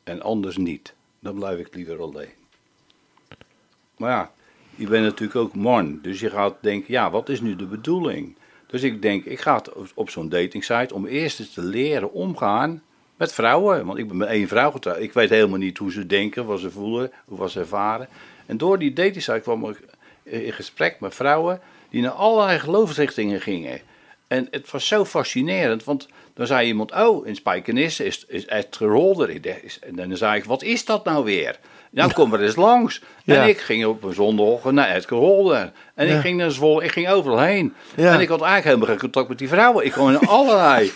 [0.05, 0.95] En anders niet.
[1.21, 2.33] Dan blijf ik liever alleen.
[3.97, 4.33] Maar ja,
[4.75, 5.99] je bent natuurlijk ook man.
[6.03, 8.37] Dus je gaat denken, ja, wat is nu de bedoeling?
[8.67, 9.63] Dus ik denk, ik ga
[9.95, 12.83] op zo'n datingsite om eerst eens te leren omgaan
[13.17, 13.87] met vrouwen.
[13.87, 15.01] Want ik ben met één vrouw getrouwd.
[15.01, 18.09] Ik weet helemaal niet hoe ze denken, wat ze voelen, hoe ze ervaren.
[18.49, 19.81] En door die datingsite kwam ik
[20.23, 23.81] in gesprek met vrouwen die naar allerlei geloofsrichtingen gingen.
[24.29, 28.47] En het was zo fascinerend, want dan zei iemand, oh, in Spijkenis is, is
[28.79, 29.41] Holder.
[29.81, 31.59] En dan zei ik, wat is dat nou weer?
[31.91, 33.03] Nou, kom er eens langs.
[33.25, 35.73] En ik ging op een zondag naar Edgar Holder.
[35.95, 37.75] En ik ging naar Zwolle, ik ging overal heen.
[37.95, 39.85] En ik had eigenlijk helemaal geen contact met die vrouwen.
[39.85, 40.93] Ik kon in allerlei...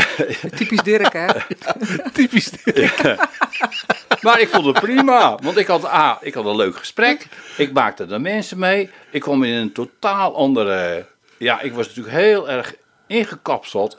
[0.58, 1.26] Typisch Dirk, hè?
[2.12, 3.16] Typisch Dirk.
[4.20, 7.26] Maar ik vond het prima, want ik had, ah, ik had een leuk gesprek.
[7.56, 8.90] Ik maakte er mensen mee.
[9.10, 11.06] Ik kwam in een totaal andere...
[11.36, 12.74] Ja, ik was natuurlijk heel erg
[13.06, 13.98] ingekapseld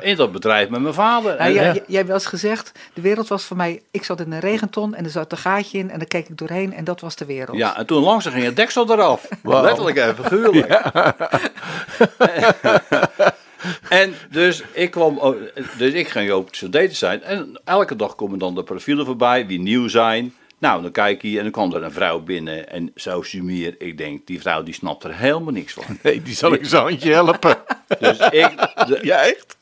[0.00, 1.38] in dat bedrijf met mijn vader.
[1.38, 3.82] Ja, jij, jij hebt wel eens gezegd, de wereld was voor mij...
[3.90, 6.38] Ik zat in een regenton en er zat een gaatje in en daar keek ik
[6.38, 7.56] doorheen en dat was de wereld.
[7.56, 9.28] Ja, en toen langzaam ging het deksel eraf.
[9.42, 10.80] Letterlijk en figuurlijk.
[13.88, 15.36] en dus ik, kwam,
[15.78, 19.60] dus ik ging op de zijn en elke dag komen dan de profielen voorbij, wie
[19.60, 20.34] nieuw zijn...
[20.58, 23.74] Nou, dan kijk je en dan kwam er een vrouw binnen en zo sumier.
[23.78, 25.84] Ik denk, die vrouw die snapt er helemaal niks van.
[26.02, 27.56] Nee, die zal ik zo handje helpen.
[27.98, 28.50] Dus ik...
[29.02, 29.56] ja, echt?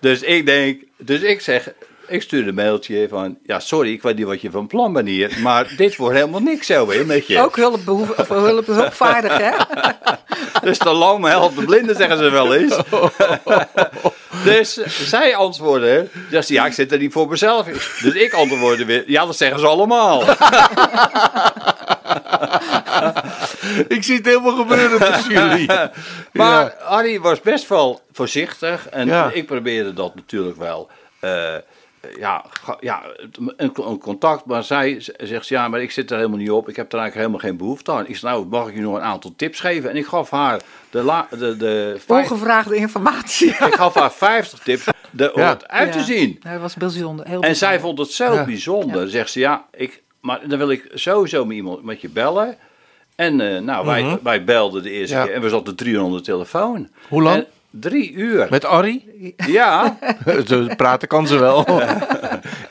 [0.00, 1.72] Dus ik denk, dus ik zeg,
[2.06, 5.08] ik stuur een mailtje van, ja sorry, ik weet niet wat je van plan bent
[5.08, 7.40] hier, maar dit wordt helemaal niks zo weer met je.
[7.40, 9.50] Ook hulp, of hulp, hulpvaardig hè?
[10.68, 12.76] dus de lang helpt de blinden zeggen ze wel eens.
[14.44, 14.74] dus
[15.08, 17.72] zij antwoorden, dus ja ik zit er niet voor mezelf in.
[18.02, 20.22] Dus ik antwoordde weer, ja dat zeggen ze allemaal.
[23.88, 25.66] ik zie het helemaal gebeuren tussen jullie.
[26.32, 27.20] maar ja.
[27.20, 28.88] was best wel voorzichtig.
[28.88, 30.90] En ik probeerde dat natuurlijk wel.
[31.20, 31.54] Uh,
[32.18, 32.44] ja,
[32.80, 33.02] ja
[33.56, 36.68] een, een, contact, maar zij zegt ja, maar ik zit er helemaal niet op.
[36.68, 38.06] Ik heb er eigenlijk helemaal geen behoefte aan.
[38.06, 39.90] Ik zei, nou, mag ik je nog een aantal tips geven?
[39.90, 43.48] En ik gaf haar de, la, de, de ongevraagde informatie.
[43.68, 46.40] ik gaf haar 50 tips de, om het uit te zien.
[46.42, 47.26] Dat was bijzonder.
[47.26, 49.10] Heel en zij vond het zo bijzonder.
[49.10, 52.56] Zegt ze, ja, ik, maar dan wil ik sowieso met iemand met je bellen.
[53.14, 54.16] En uh, nou, wij, mhm.
[54.22, 56.88] wij belden de eerste keer en we zaten 300 telefoon.
[57.08, 57.44] Hoe lang?
[57.80, 58.46] Drie uur.
[58.50, 59.34] Met Arrie?
[59.36, 59.98] Ja.
[60.46, 61.64] Zo praten kan ze wel.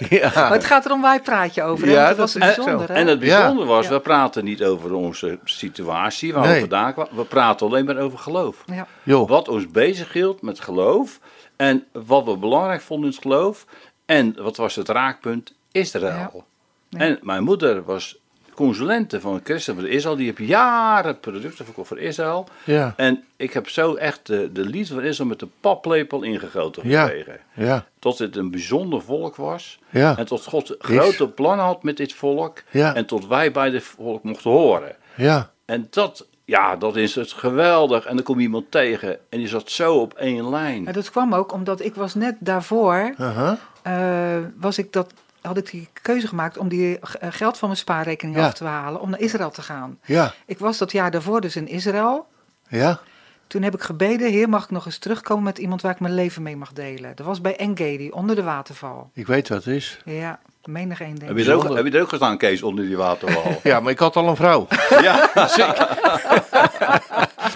[0.10, 0.32] ja.
[0.36, 1.90] Maar het gaat erom, wij praat je over.
[1.90, 2.90] Ja, dat, was bijzonder.
[2.90, 7.16] En, en het bijzondere was, we praten niet over onze situatie, waar we vandaan kwamen.
[7.16, 8.64] We praten alleen maar over geloof.
[9.04, 9.26] Ja.
[9.26, 11.20] Wat ons bezig hield met geloof.
[11.56, 13.66] En wat we belangrijk vonden in het geloof.
[14.06, 15.54] En wat was het raakpunt?
[15.72, 16.46] Israël.
[16.90, 18.18] En mijn moeder was
[18.54, 20.16] consulenten van Christen van Israël.
[20.16, 22.48] Die hebben jaren producten verkocht voor Israël.
[22.64, 22.94] Ja.
[22.98, 27.40] En ik heb zo echt de, de liefde van Israël met de paplepel ingegoten gekregen.
[27.54, 27.66] Ja.
[27.66, 27.86] ja.
[28.00, 29.80] Tot dit een bijzonder volk was.
[29.90, 30.18] Ja.
[30.18, 32.64] En tot God grote plannen had met dit volk.
[32.70, 32.96] Ja.
[32.96, 34.96] En tot wij bij dit volk mochten horen.
[35.16, 35.52] Ja.
[35.66, 38.06] En dat, ja, dat is het geweldig.
[38.06, 40.84] En dan kom je iemand tegen en die zat zo op één lijn.
[40.84, 45.14] Ja, dat kwam ook omdat ik was net daarvoor, uh was ik dat,
[45.44, 49.02] had ik die keuze gemaakt om die eh, geld van mijn spaarrekening af te halen
[49.02, 50.00] om naar Israël te gaan.
[50.06, 50.34] Ja.
[50.46, 52.28] Ik was dat jaar daarvoor dus in Israël.
[52.68, 53.00] Ja.
[53.48, 56.14] Toen heb ik gebeden, heer mag ik nog eens terugkomen met iemand waar ik mijn
[56.14, 57.16] leven mee mag delen.
[57.16, 59.10] Dat was bij Engedi, onder de waterval.
[59.14, 60.02] Ik weet wat het is.
[60.06, 60.40] Ja.
[60.66, 63.60] Menig één Heb je, er ook, heb je er ook gestaan, Kees, onder die waterwal?
[63.64, 64.68] ja, maar ik had al een vrouw.
[65.02, 65.30] Ja.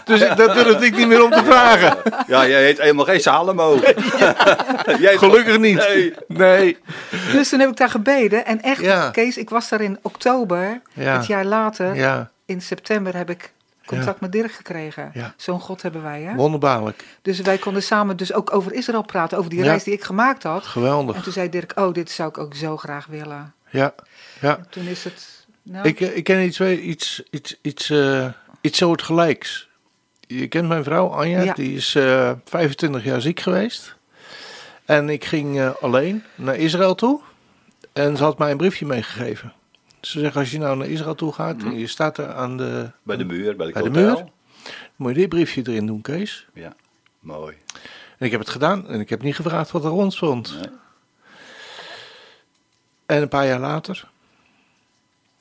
[0.06, 1.98] dus ik, dat durfde ik niet meer om te vragen.
[2.28, 3.80] Ja, jij heet helemaal geen Salomo.
[5.00, 5.78] jij Gelukkig niet.
[5.78, 6.14] Nee.
[6.28, 6.78] nee.
[7.32, 8.46] Dus toen heb ik daar gebeden.
[8.46, 10.82] En echt, Kees, ik was daar in oktober.
[10.94, 13.52] Het jaar later, in september, heb ik
[13.88, 15.12] contact met Dirk gekregen.
[15.38, 16.36] Zo'n God hebben wij, hè?
[16.36, 17.04] Wonderbaarlijk.
[17.22, 20.44] Dus wij konden samen dus ook over Israël praten, over die reis die ik gemaakt
[20.44, 20.66] had.
[20.66, 21.16] Geweldig.
[21.16, 23.54] En toen zei Dirk, oh, dit zou ik ook zo graag willen.
[23.70, 23.94] Ja,
[24.42, 24.60] ja.
[24.70, 25.46] toen is het...
[25.64, 25.88] Nou...
[25.88, 28.28] Ik, ik ken iets, iets, iets, iets, uh,
[28.62, 29.70] iets soortgelijks.
[30.20, 33.96] Je kent mijn vrouw, Anja, die is uh, eh, 25 jaar ziek geweest.
[34.86, 37.22] En ik ging uh, alleen naar Israël toe.
[37.94, 39.54] En ze had mij een briefje meegegeven.
[40.08, 41.78] Ze zeggen, als je nou naar Israël toe gaat en mhm.
[41.78, 42.92] je staat er aan de...
[43.04, 44.26] Bij de muur, bij de, bij de muur.
[44.96, 46.48] Moet je dit briefje erin doen, Kees.
[46.54, 46.76] Ja,
[47.20, 47.56] mooi.
[48.18, 50.54] En ik heb het gedaan en ik heb niet gevraagd wat er rond stond.
[50.54, 50.70] Nee.
[53.06, 54.10] En een paar jaar later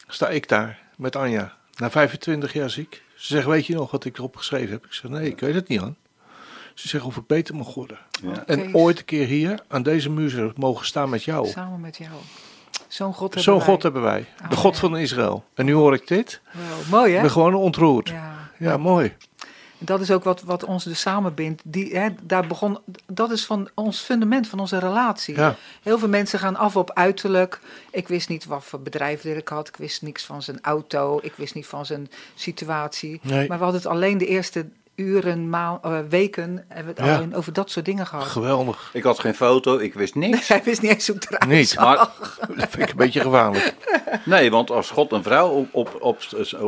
[0.09, 3.03] sta ik daar met Anja, na 25 jaar ziek.
[3.15, 4.85] Ze zegt, weet je nog wat ik erop geschreven heb?
[4.85, 5.97] Ik zeg, nee, ik weet het niet aan.
[6.75, 7.99] Ze zegt of ik beter mag worden.
[8.23, 8.47] Ja.
[8.47, 11.49] En ooit een keer hier aan deze muur mogen staan met jou.
[11.49, 12.13] Samen met jou.
[12.89, 13.67] Zo'n God hebben Zo'n wij.
[13.67, 14.27] God hebben wij.
[14.49, 15.45] De God van Israël.
[15.55, 16.41] En nu hoor ik dit.
[16.91, 17.17] mooi hè?
[17.17, 18.09] Ik ben gewoon ontroerd.
[18.09, 19.17] Ja, ja mooi.
[19.79, 21.63] Dat is ook wat, wat ons dus samenbindt.
[21.65, 25.37] Die, hè, daar begon, dat is van ons fundament van onze relatie.
[25.37, 25.57] Ja.
[25.83, 27.61] Heel veel mensen gaan af op uiterlijk.
[27.91, 29.69] Ik wist niet wat voor bedrijf ik had.
[29.69, 31.19] Ik wist niks van zijn auto.
[31.23, 33.21] Ik wist niet van zijn situatie.
[33.23, 34.67] Maar we hadden het alleen de eerste
[34.97, 37.17] uren, maal, uh, weken hebben we het ja.
[37.17, 38.25] alleen over dat soort dingen gehad.
[38.25, 38.91] Geweldig.
[38.93, 40.49] Ik had geen foto, ik wist niks.
[40.49, 43.75] hij wist niet eens hoe het eruit Niet, maar dat vind ik een beetje gevaarlijk.
[44.25, 46.19] Nee, want als God een vrouw op, op, op,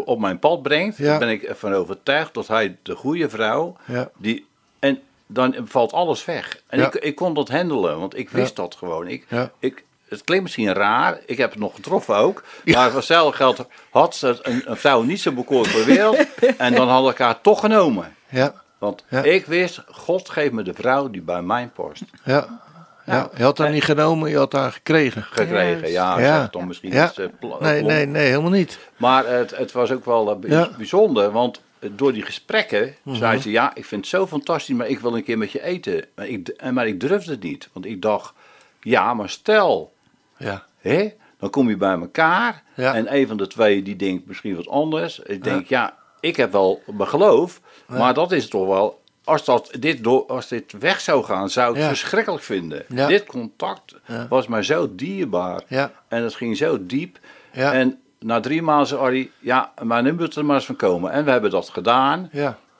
[0.05, 1.19] op mijn pad brengt, ja.
[1.19, 4.11] ben ik ervan overtuigd dat hij de goede vrouw, ja.
[4.17, 4.47] die,
[4.79, 6.63] en dan valt alles weg.
[6.67, 9.09] En ik, ik kon dat handelen, want ik wist dat gewoon.
[9.09, 9.27] Ik,
[9.59, 12.45] ik, het klinkt misschien raar, ik heb het nog getroffen ook.
[12.65, 16.17] Maar voor hetzelfde geld had een, een vrouw niet zo bekoord voor de wereld.
[16.57, 18.17] en dan hadden we elkaar toch genomen.
[18.29, 18.55] Ja.
[18.79, 22.03] Want ik wist, God geeft me de vrouw die bij mijn post.
[22.25, 22.67] Ja.
[23.07, 25.23] Ja, je had haar niet genomen, je had haar gekregen.
[25.23, 26.21] Gekregen, ja.
[26.21, 26.49] ja.
[26.51, 27.09] Dan misschien ja.
[27.09, 28.79] Iets, uh, nee, nee, nee, helemaal niet.
[28.97, 33.51] Maar het, het was ook wel uh, bijzonder, want door die gesprekken mm zei ze:
[33.51, 36.05] Ja, ik vind het zo fantastisch, maar ik wil een keer met je eten.
[36.15, 38.33] Maar ik, maar ik durfde het niet, want ik dacht:
[38.81, 39.93] Ja, maar stel,
[40.37, 40.65] ja.
[40.79, 44.69] Hè, dan kom je bij elkaar en een van de twee die denkt misschien wat
[44.69, 45.19] anders.
[45.19, 49.01] Ik denk: Ja, ik heb wel mijn geloof, maar dat is toch wel.
[49.25, 52.85] Als, dat, dit, door, als dit weg zou gaan, zou ik het verschrikkelijk vinden.
[52.89, 53.95] Dit contact
[54.29, 55.63] was mij zo dierbaar.
[56.09, 57.19] En het ging zo diep.
[57.53, 61.13] En na drie maanden zei Arie, ja, maar nu moet er maar eens van komen.
[61.13, 62.29] En we hebben dat gedaan.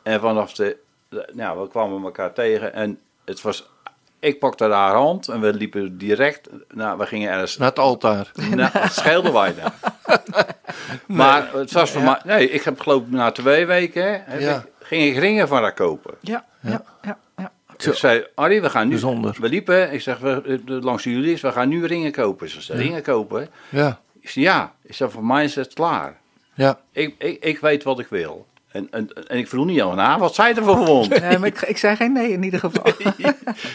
[0.03, 0.77] En vanaf de,
[1.33, 3.69] nou, we kwamen elkaar tegen en het was
[4.21, 6.49] ik pakte haar hand en we liepen direct.
[6.75, 7.57] Nou, we gingen ergens.
[7.57, 8.31] Naar het altaar.
[8.55, 9.61] Naar Scheeldeweide.
[11.07, 12.21] Maar het was voor mij.
[12.25, 14.23] Nee, ik heb geloof na twee weken.
[14.39, 14.65] ja.
[14.83, 16.15] ging ik ringen van haar kopen.
[16.21, 17.19] Ja, ja, ja.
[17.37, 18.91] ja, Ik zei, Arie, we gaan nu.
[18.91, 19.37] Bijzonder.
[19.41, 19.93] We liepen.
[19.93, 22.49] Ik zeg, we, langs jullie we gaan nu ringen kopen.
[22.49, 23.49] Ze zei, ringen kopen.
[23.69, 24.01] Ja.
[24.21, 24.73] Ik zei, ja.
[24.83, 26.17] Ik zei, voor mij is het klaar.
[26.55, 26.79] Ja.
[26.93, 28.47] Ik, ik, ik weet wat ik wil.
[28.69, 31.21] En, en, en ik vroeg niet aan haar, wat zij ervan vond.
[31.21, 32.93] Nee, maar ik, ik zei geen nee in ieder geval.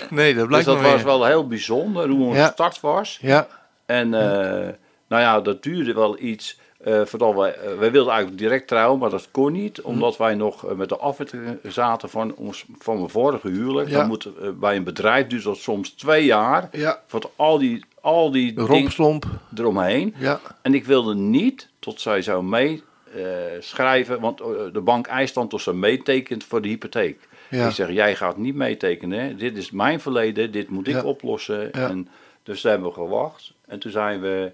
[0.09, 3.17] Nee, dat blijkt Dus dat was wel heel bijzonder hoe onze start was.
[3.21, 3.47] Ja.
[3.85, 4.67] En uh,
[5.13, 6.59] nou ja, dat duurde wel iets.
[6.87, 9.77] Uh, vooral wij, uh, wij wilden eigenlijk direct trouwen, maar dat kon niet.
[9.77, 9.87] Hm.
[9.87, 13.89] Omdat wij nog met de afwitting zaten van, ons, van mijn vorige huwelijk.
[13.89, 13.97] Ja.
[13.97, 16.69] Dan moet, bij een bedrijf duurt dat soms twee jaar.
[16.71, 17.01] Ja.
[17.07, 19.19] Voor al die, al die dingen
[19.55, 20.15] eromheen.
[20.17, 20.39] Ja.
[20.61, 22.83] En ik wilde niet tot zij zou mee
[23.15, 23.23] uh,
[23.59, 27.27] schrijven, want eh, de bank eist dan tot ze meetekent voor de hypotheek.
[27.49, 27.67] Ja.
[27.67, 31.71] Ik zeg, jij gaat niet meetekenen, dit is mijn verleden, dit moet ik oplossen.
[31.71, 32.07] En,
[32.43, 33.53] dus daar hebben we gewacht.
[33.65, 34.51] En toen zijn we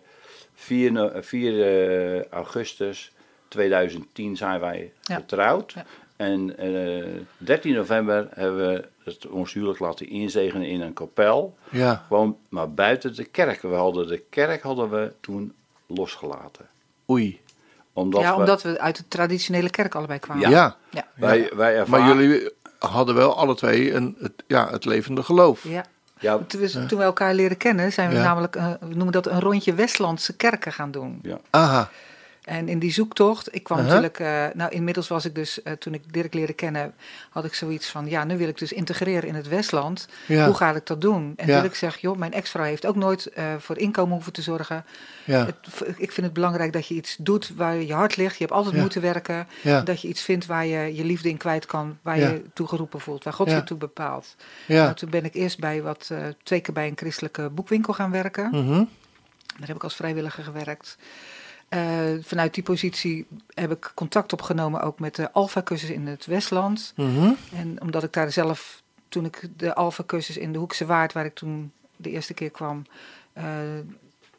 [0.59, 3.11] 4, 4 uh, augustus
[3.47, 5.73] 2010 zijn wij getrouwd.
[6.15, 11.57] En uh, eh, 13 november hebben we het, ons huwelijk laten inzegenen in een kapel.
[11.69, 12.03] Ja.
[12.07, 13.61] Gewoon maar buiten de kerk.
[13.61, 15.53] We hadden de kerk hadden we toen
[15.85, 16.67] losgelaten.
[17.09, 17.41] Oei.
[17.93, 20.49] Omdat ja, omdat we uit de traditionele kerk allebei kwamen.
[20.49, 21.07] Ja, ja.
[21.15, 22.05] Wij, wij ervaren...
[22.05, 25.63] maar jullie hadden wel alle twee een, het, ja, het levende geloof.
[25.63, 25.85] Ja.
[26.19, 26.37] Ja.
[26.47, 29.39] Toen, we, toen we elkaar leren kennen, zijn we namelijk, uh, we noemen dat een
[29.39, 31.19] rondje Westlandse kerken gaan doen.
[31.21, 31.39] Ja.
[31.49, 31.89] Aha.
[32.49, 35.93] En in die zoektocht, ik kwam natuurlijk, uh, nou inmiddels was ik dus, uh, toen
[35.93, 36.93] ik Dirk leerde kennen,
[37.29, 40.07] had ik zoiets van, ja, nu wil ik dus integreren in het Westland.
[40.27, 41.33] Hoe ga ik dat doen?
[41.35, 41.61] En ja.
[41.61, 44.85] Dirk zegt, joh, mijn ex-vrouw heeft ook nooit uh, voor inkomen hoeven te zorgen.
[45.23, 45.45] Ja.
[45.45, 45.55] Het,
[45.97, 48.37] ik vind het belangrijk dat je iets doet waar je hart ligt.
[48.37, 49.47] Je hebt altijd moeten werken.
[49.83, 52.99] Dat je iets vindt waar je je liefde in kwijt kan, waar je toe geroepen
[52.99, 54.35] voelt, waar God je toe bepaalt.
[54.67, 56.11] Nou, toen ben ik eerst bij wat,
[56.43, 58.49] twee keer bij een christelijke boekwinkel gaan werken.
[58.51, 58.89] -hmm.
[59.57, 60.97] Daar heb ik als vrijwilliger gewerkt.
[61.69, 61.79] Uh,
[62.21, 66.93] vanuit die positie heb ik contact opgenomen ook met de Alpha-cursus in het Westland.
[66.95, 71.25] Mm En omdat ik daar zelf, toen ik de Alpha-cursus in de Hoekse Waard, waar
[71.25, 72.85] ik toen de eerste keer kwam,
[73.37, 73.43] uh,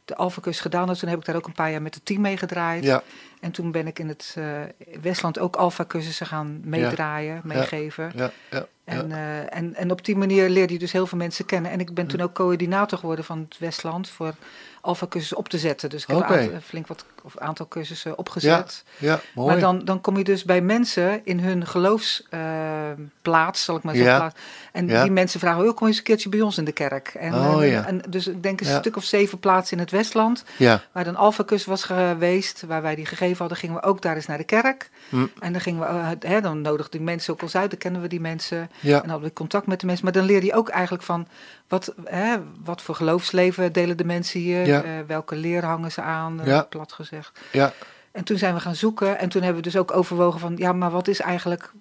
[0.05, 2.21] de Alpha-cursus gedaan had, toen heb ik daar ook een paar jaar met het team
[2.21, 2.85] mee gedraaid.
[2.85, 3.03] Ja.
[3.41, 4.61] En toen ben ik in het uh,
[5.01, 7.41] Westland ook Alpha-cursussen gaan meedraaien, ja.
[7.45, 8.13] meegeven.
[8.15, 8.67] Ja.
[8.91, 8.97] Ja.
[8.97, 11.71] En, en, en op die manier leerde je dus heel veel mensen kennen.
[11.71, 14.35] En ik ben toen ook coördinator geworden van het Westland voor
[14.81, 15.91] alfa-cursussen op te zetten.
[15.91, 18.85] Dus ik heb een flink wat of aantal cursussen opgezet.
[18.99, 19.49] Ja, ja mooi.
[19.49, 23.95] Maar dan, dan kom je dus bij mensen in hun geloofsplaats, uh, zal ik maar
[23.95, 24.33] zeggen.
[24.73, 27.09] En die mensen vragen, oh, kom eens een keertje bij ons in de kerk.
[27.09, 30.45] En, oh, en, en dus ik denk een stuk of zeven plaatsen in het Westland,
[30.93, 34.27] waar dan alfa-cursus was geweest, waar wij die gegeven hadden, gingen we ook daar eens
[34.27, 34.91] naar de kerk.
[35.09, 35.27] Hm.
[35.39, 38.09] En dan gingen we, hè, dan nodigden die mensen ook al uit, dan kennen we
[38.09, 38.71] die mensen.
[38.83, 40.05] En hadden we contact met de mensen.
[40.05, 41.27] Maar dan leer je ook eigenlijk van,
[41.69, 44.69] wat, hè, wat voor geloofsleven delen de mensen hier?
[44.69, 47.41] Uh, welke leer hangen ze aan, uh, plat gezegd.
[47.53, 47.73] Ja.
[48.13, 50.73] En toen zijn we gaan zoeken en toen hebben we dus ook overwogen van, ja,
[50.73, 51.73] maar wat is eigenlijk,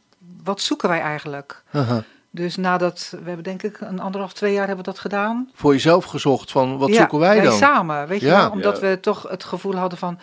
[0.43, 1.63] wat zoeken wij eigenlijk?
[1.71, 1.97] Uh
[2.31, 5.49] Dus nadat, we hebben denk ik een anderhalf, twee jaar hebben we dat gedaan.
[5.53, 7.53] Voor jezelf gezocht van, wat zoeken wij dan?
[7.57, 8.49] samen, weet je wel?
[8.49, 10.19] Omdat we toch het gevoel hadden van,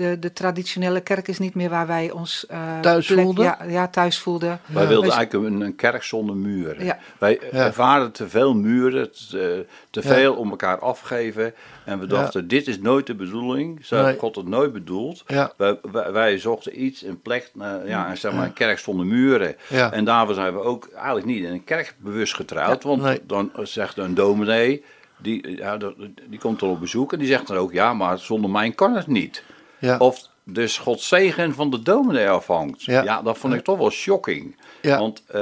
[0.00, 3.44] de, de traditionele kerk is niet meer waar wij ons uh, thuis voelden.
[3.44, 4.60] Ja, ja, thuis voelden.
[4.66, 6.84] Wij wilden eigenlijk een, een, kerk zonder muren.
[6.84, 6.98] Ja.
[7.18, 7.64] Wij ja.
[7.64, 11.54] ervaren te veel muren, te, te veel om elkaar afgeven.
[11.84, 13.86] En we dachten, dit is nooit de bedoeling.
[13.86, 15.24] Zo heeft God het nooit bedoeld.
[15.56, 17.50] Wij, wij, wij, zochten iets, een plek,
[17.86, 19.56] ja, zeg maar een kerk zonder muren.
[19.68, 22.82] En daarvoor zijn we ook eigenlijk niet in een kerk bewust getrouwd.
[22.82, 24.84] Want dan zegt een dominee,
[25.18, 25.76] die, ja,
[26.28, 28.94] die komt dan op bezoek en die zegt dan ook, ja, maar zonder mij kan
[28.94, 29.42] het niet.
[29.80, 29.98] Ja.
[29.98, 32.82] Of dus Gods zegen van de dominee afhangt.
[32.82, 34.56] Ja, ja dat vond ik toch wel shocking.
[34.82, 34.98] Ja.
[34.98, 35.34] Want uh,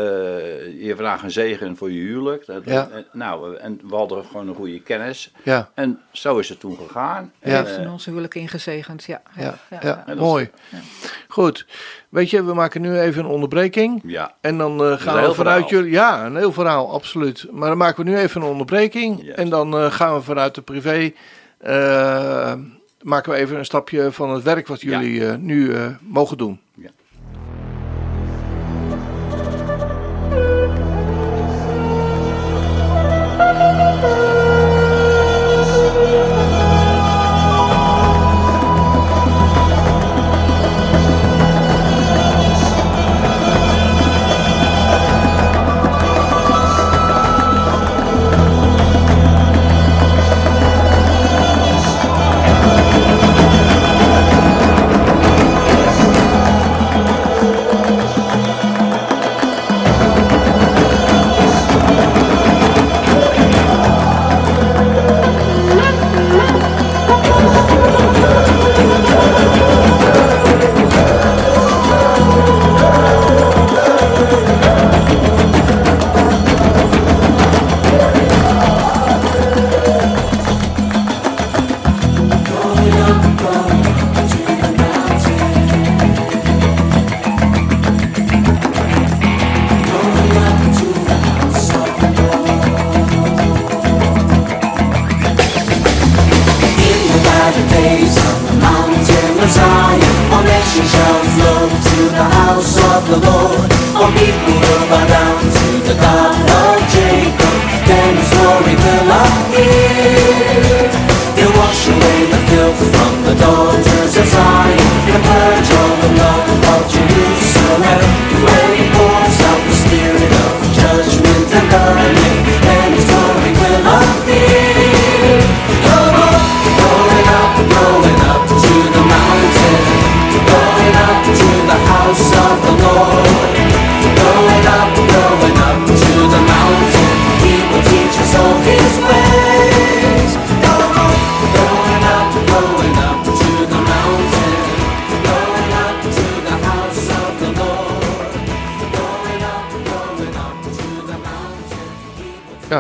[0.85, 2.45] je vraagt een zegen voor je huwelijk.
[2.65, 2.89] ja.
[2.93, 5.33] en, nou, en we hadden gewoon een goede kennis.
[5.43, 5.71] Ja.
[5.75, 7.33] En zo is het toen gegaan.
[7.39, 9.23] Hij heeft in onze huwelijk ingezegend, ja.
[9.37, 10.51] Ja, ja, mooi.
[11.29, 11.67] Goed.
[12.09, 14.03] Weet je, we maken nu even een onderbreking.
[14.05, 14.35] Ja.
[14.41, 15.91] En dan uh, gaan we vanuit jullie...
[15.91, 17.47] Ja, een heel verhaal, absoluut.
[17.51, 19.29] Maar dan maken we nu even een onderbreking.
[19.29, 21.13] En dan uh, gaan we vanuit de privé
[23.03, 25.33] maken we even een stapje van het werk wat jullie ja.
[25.33, 26.61] uh, nu uh, mogen doen.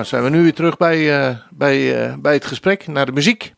[0.04, 3.52] Zijn we nu weer terug bij, bij, bij het gesprek naar de muziek.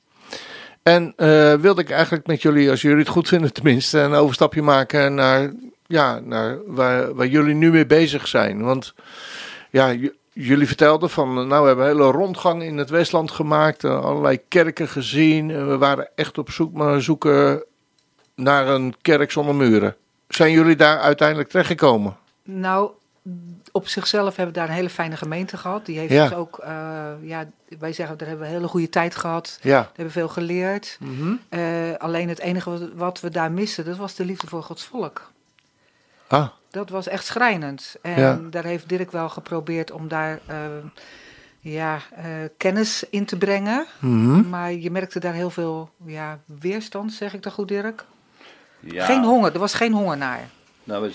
[0.82, 1.14] En
[1.60, 5.52] wilde ik eigenlijk met jullie, als jullie het goed vinden tenminste, een overstapje maken naar,
[5.86, 8.62] ja, naar waar, waar jullie nu mee bezig zijn.
[8.62, 8.94] Want
[9.70, 9.94] ja,
[10.32, 14.88] jullie vertelden van, nou we hebben een hele rondgang in het Westland gemaakt, allerlei kerken
[14.88, 15.50] gezien.
[15.50, 17.64] En we waren echt op zoek maar zoeken
[18.34, 19.96] naar een kerk zonder muren.
[20.28, 22.16] Zijn jullie daar uiteindelijk terechtgekomen?
[22.42, 22.90] Nou,
[23.72, 25.86] op zichzelf hebben we daar een hele fijne gemeente gehad.
[25.86, 26.24] Die heeft ja.
[26.24, 29.58] ons ook, uh, ja, wij zeggen, daar hebben we een hele goede tijd gehad.
[29.62, 29.80] Ja.
[29.80, 30.98] We hebben veel geleerd.
[31.00, 31.34] Mhm.
[31.48, 31.62] Eh,
[31.98, 35.30] alleen het enige wat we daar missen, dat was de liefde voor Gods volk.
[36.26, 36.48] Ah.
[36.70, 37.96] Dat was echt schrijnend.
[38.02, 40.56] En daar heeft Dirk wel geprobeerd om daar uh,
[41.60, 41.98] ja,
[42.56, 43.86] kennis in te brengen.
[43.98, 44.48] Mhm.
[44.48, 48.04] Maar je merkte daar heel veel ja, weerstand, zeg ik dat goed, Dirk?
[48.80, 49.04] Ja.
[49.04, 50.48] Geen honger, er was geen honger naar.
[50.84, 51.12] Nou,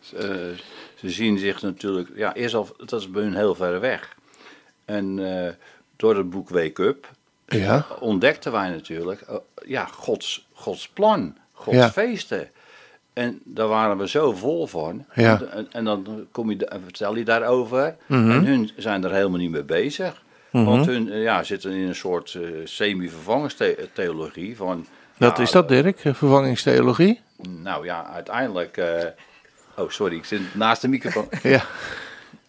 [0.00, 0.54] ze,
[1.02, 4.16] ze zien zich natuurlijk, ja, eerst al, dat is bij hun heel ver weg.
[4.84, 5.48] En uh,
[5.96, 7.10] door het boek Wake Up
[7.46, 7.86] ja.
[8.00, 9.36] ontdekten wij natuurlijk, uh,
[9.66, 11.90] ja, Gods, Gods plan, Gods ja.
[11.90, 12.50] feesten.
[13.12, 15.04] En daar waren we zo vol van.
[15.14, 15.42] Ja.
[15.42, 17.96] En, en, dan kom je, vertel je daarover.
[18.06, 20.22] Mm En hun zijn er helemaal niet mee bezig.
[20.50, 20.74] Mm -hmm.
[20.74, 24.86] Want hun ja, zitten in een soort uh, semi-vervangingstheologie van
[25.16, 25.98] wat is dat, Dirk?
[25.98, 27.20] Vervangingstheologie?
[27.48, 28.76] Nou ja, uiteindelijk.
[29.76, 31.28] Oh, sorry, ik zit naast de microfoon.
[31.42, 31.64] ja.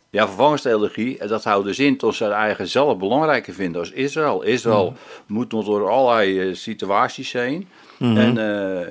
[0.10, 4.42] Ja, vervangingstheologie, dat houdt dus in dat ze het eigen zelf belangrijker vinden als Israël.
[4.42, 4.98] Israël mm.
[5.36, 7.68] moet nog door allerlei uh, situaties heen.
[7.98, 8.18] Mm -hmm.
[8.18, 8.88] En uh,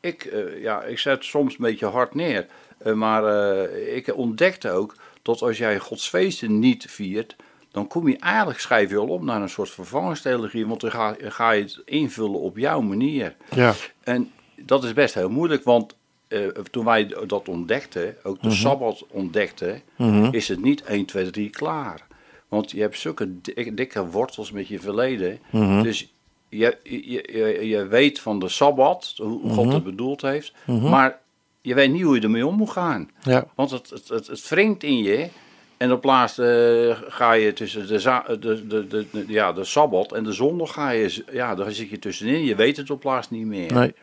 [0.00, 2.46] ik, uh, ja, ik zet soms een beetje hard neer.
[2.94, 3.24] maar
[3.70, 7.36] ik ontdekte ook dat als jij Gods feesten niet viert,
[7.70, 11.16] dan kom je eigenlijk, schrijf je al op naar een soort vervangingstheologie, want dan ga,
[11.18, 13.34] ga je het invullen op jouw manier.
[13.50, 13.74] Ja.
[14.00, 15.96] En dat is best heel moeilijk, want
[16.34, 20.28] uh, toen wij dat ontdekten, ook de mm Sabbat ontdekten, mhm.
[20.30, 22.06] is het niet 1, 2, 3 klaar.
[22.48, 23.40] Want je hebt zulke
[23.74, 25.38] dikke wortels met je verleden.
[25.50, 25.82] Mhm.
[25.82, 26.14] Dus
[26.48, 29.74] je, je, je, je, weet van de Sabbat, hoe God mhm.
[29.74, 31.20] het bedoeld heeft, maar
[31.60, 33.10] je weet niet hoe je ermee om moet gaan.
[33.22, 33.46] Ja.
[33.54, 35.28] Want het, het, het, het wringt in je
[35.76, 40.24] en op laatst uh, ga je tussen de, de, de, de, ja, de Sabbat en
[40.24, 42.44] de zondag ga je, ja, daar zit je tussenin.
[42.44, 43.72] Je weet het op laatst niet meer.
[43.72, 43.94] Nee.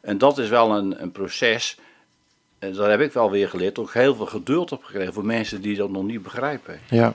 [0.00, 1.78] En dat is wel een, een proces.
[2.58, 3.78] En daar heb ik wel weer geleerd.
[3.78, 6.80] Ook heel veel geduld op gekregen voor mensen die dat nog niet begrijpen.
[6.88, 7.14] Ja.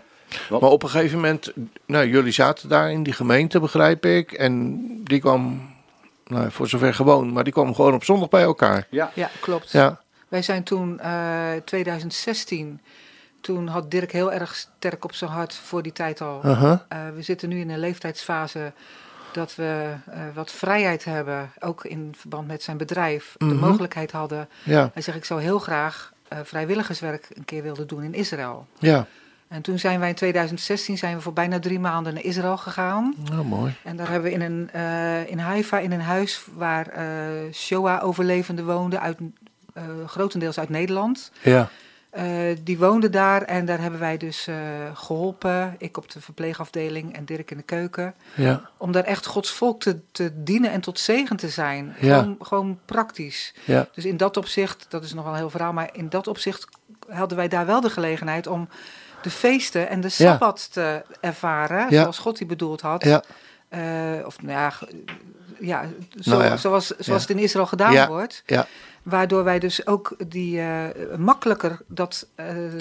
[0.49, 1.51] maar op een gegeven moment,
[1.85, 4.31] nou, jullie zaten daar in die gemeente, begrijp ik.
[4.31, 5.71] En die kwam,
[6.27, 8.87] nou, voor zover gewoon, maar die kwam gewoon op zondag bij elkaar.
[8.89, 9.71] Ja, ja klopt.
[9.71, 10.01] Ja.
[10.27, 12.81] Wij zijn toen uh, eh, 2016
[13.41, 16.41] toen had Dirk heel erg sterk op zijn hart voor die tijd al.
[16.45, 16.77] Uh
[17.15, 18.71] we zitten nu in een leeftijdsfase
[19.31, 23.55] dat we uh, wat vrijheid hebben, ook in verband met zijn bedrijf, de mhm.
[23.55, 24.49] mogelijkheid hadden.
[24.63, 24.89] Ja.
[24.93, 28.67] Hij zegt, ik zou heel graag uh, vrijwilligerswerk een keer willen doen in Israël.
[28.79, 29.05] Ja.
[29.47, 33.15] En toen zijn wij in 2016 zijn we voor bijna drie maanden naar Israël gegaan.
[33.31, 33.75] Oh, mooi.
[33.83, 34.69] En daar hebben we in, een,
[35.27, 36.93] in Haifa in een huis waar
[37.51, 39.17] Shoah-overlevenden woonden, uit,
[40.05, 41.31] grotendeels uit Nederland.
[41.41, 41.69] Ja.
[42.17, 44.55] Uh, die woonde daar en daar hebben wij dus uh,
[44.93, 45.75] geholpen.
[45.77, 48.13] Ik op de verpleegafdeling en Dirk in de keuken.
[48.35, 48.69] Ja.
[48.77, 51.95] Om daar echt Gods volk te, te dienen en tot zegen te zijn.
[51.99, 52.19] Ja.
[52.19, 53.53] Gewoon, gewoon praktisch.
[53.65, 53.87] Ja.
[53.93, 56.67] Dus in dat opzicht, dat is nog wel een heel verhaal, maar in dat opzicht
[57.09, 58.69] hadden wij daar wel de gelegenheid om
[59.21, 61.87] de feesten en de sabbat te ervaren.
[61.89, 63.03] Zoals God die bedoeld had.
[63.03, 63.23] Ja.
[63.69, 64.73] Uh, of nou ja,
[65.59, 65.85] ja,
[66.19, 68.43] zo, nou zoals, zoals het in Israël gedaan wordt.
[68.45, 68.67] Ja.
[69.03, 70.83] Waardoor wij dus ook die, uh,
[71.17, 72.79] makkelijker dat uh, uh,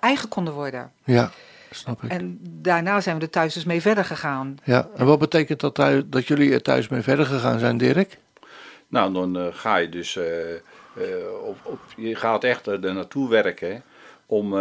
[0.00, 0.92] eigen konden worden.
[1.04, 1.30] Ja,
[1.70, 2.10] snap ik.
[2.10, 4.58] En daarna zijn we er thuis dus mee verder gegaan.
[4.64, 8.18] Ja, en wat betekent dat, thuis, dat jullie er thuis mee verder gegaan zijn, Dirk?
[8.88, 10.18] Nou, dan ga je dus,
[11.42, 13.82] op, op, je gaat echt er naartoe werken
[14.26, 14.54] om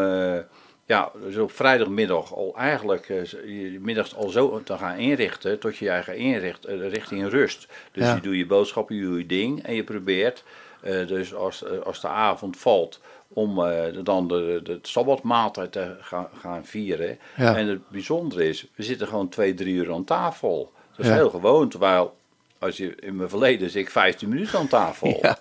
[0.85, 5.85] ja, dus op vrijdagmiddag al eigenlijk je middags al zo te gaan inrichten tot je
[5.85, 7.67] je eigen inricht richting rust.
[7.91, 10.43] Dus je doet je boodschappen, je doet je ding en je probeert
[10.85, 15.71] eh, dus als, eh, als de avond valt, om uh, dan de, de, de sabbatmaaltijd
[15.71, 17.19] te gaan, gaan vieren.
[17.35, 20.71] En het bijzondere is, we zitten gewoon twee, drie uur aan tafel.
[20.95, 22.15] Dat is heel gewoon, terwijl
[22.59, 25.21] als je in mijn verleden zit ik 15 minuten aan tafel.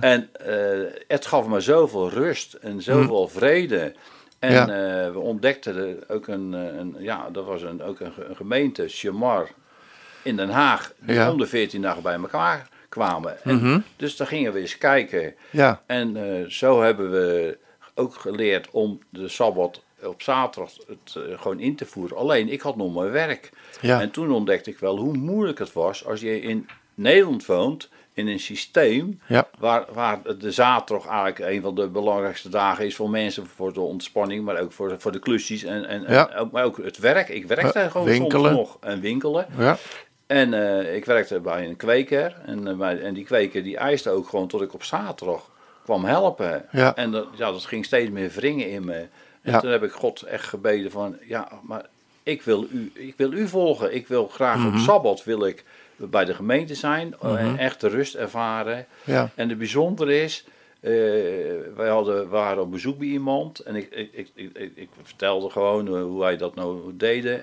[0.00, 0.30] En
[1.08, 3.32] het gaf me zoveel rust en zoveel hm.
[3.38, 3.94] vrede.
[4.42, 4.66] En
[5.12, 9.50] we ontdekten ook een, een, ja, dat was een, ook een, gemeente, Chamar,
[10.22, 13.36] in Den Haag, die om de 14 dagen bij elkaar kwamen.
[13.44, 13.80] Mhm.
[13.96, 15.34] Dus dan gingen we eens kijken.
[15.50, 15.82] Ja.
[15.86, 17.58] En uh, zo hebben we
[17.94, 22.16] ook geleerd om de Sabbat op zaterdag het uh, gewoon in te voeren.
[22.16, 23.50] Alleen, ik had nog mijn werk.
[23.80, 24.00] Ja.
[24.00, 28.28] En toen ontdekte ik wel hoe moeilijk het was als je in Nederland woont in
[28.28, 29.20] een systeem
[29.58, 33.80] waar, waar de zaterdag eigenlijk een van de belangrijkste dagen is voor mensen, voor de
[33.80, 37.28] ontspanning, maar ook voor, voor de klusjes en, en, ook, maar ook het werk.
[37.28, 38.54] Ik werkte gewoon winkelen.
[38.54, 39.46] soms nog en winkelen.
[39.58, 39.76] Ja.
[40.26, 44.28] En uh, ik werkte bij een kweker en, uh, en die kweker die eiste ook
[44.28, 45.50] gewoon tot ik op zaterdag
[45.84, 46.64] kwam helpen.
[46.70, 46.94] Ja.
[46.94, 49.06] En dat, ja, dat ging steeds meer wringen in me.
[49.42, 51.86] En toen heb ik God echt gebeden van, ja, maar
[52.22, 53.94] ik wil u, ik wil u volgen.
[53.94, 54.78] Ik wil graag op mhm.
[54.78, 55.64] Sabbat wil ik
[56.10, 57.56] bij de gemeente zijn en mhm.
[57.56, 58.86] echt de rust ervaren.
[59.04, 59.30] Ja.
[59.34, 60.44] En het bijzondere is,
[60.80, 60.90] uh,
[61.76, 66.20] wij hadden, waren op bezoek bij iemand en ik, ik, ik, ik, vertelde gewoon hoe
[66.20, 67.42] wij dat nou deden.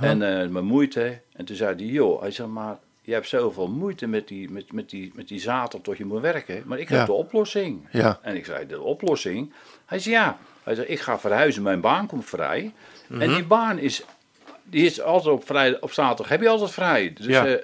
[0.00, 1.20] En uh, mijn moeite.
[1.32, 4.72] En toen zei hij, joh, hij zei, maar je hebt zoveel moeite met die, met,
[4.72, 6.62] met die, met die zaterdag tot je moet werken.
[6.66, 7.88] Maar ik heb de oplossing.
[7.92, 8.18] Ja.
[8.22, 9.52] En ik zei, de oplossing?
[9.86, 10.38] Hij zei, ja.
[10.62, 12.72] Hij zei, ik ga verhuizen, mijn baan komt vrij.
[13.08, 13.34] En mhm.
[13.34, 14.04] die baan is,
[14.62, 17.12] die is altijd op, vrij, op zaterdag, heb je altijd vrij.
[17.12, 17.58] Dus ja.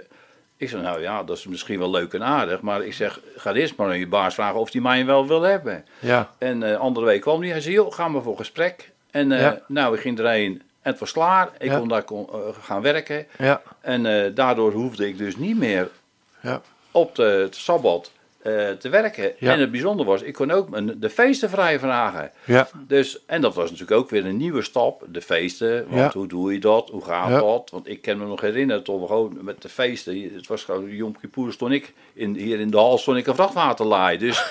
[0.57, 2.61] Ik zei, nou ja, dat is misschien wel leuk en aardig.
[2.61, 5.43] Maar ik zeg, ga eerst maar aan je baas vragen of die mij wel wil
[5.43, 5.85] hebben.
[5.99, 6.31] Ja.
[6.39, 7.51] En uh, andere week kwam hij.
[7.51, 8.93] Hij zei, joh, gaan we voor gesprek.
[9.11, 11.51] En uh, nou, ik ging erheen en het was klaar.
[11.59, 13.27] Ik kon daar kon, uh, gaan werken.
[13.39, 13.63] Ja.
[13.81, 15.91] En daardoor hoefde ik dus niet meer
[16.41, 16.61] ja.
[16.91, 18.11] op de, het Sabbat
[18.47, 19.41] uh, te werken.
[19.41, 22.31] En het bijzondere was, ik kon ook mijn, de feesten vrij vragen.
[22.45, 22.69] Ja.
[22.87, 25.05] Dus, en dat was natuurlijk ook weer een nieuwe stap.
[25.09, 26.91] De feesten, want hoe doe je dat?
[26.91, 27.71] Hoe gaat dat?
[27.71, 30.35] Want ik kan me nog herinneren, we gewoon met de feesten...
[30.35, 33.35] Het was gewoon Yom Kippur, stond ik in, hier in de hal stond ik een
[33.35, 34.19] vrachtwaterlaai.
[34.19, 34.45] Dus...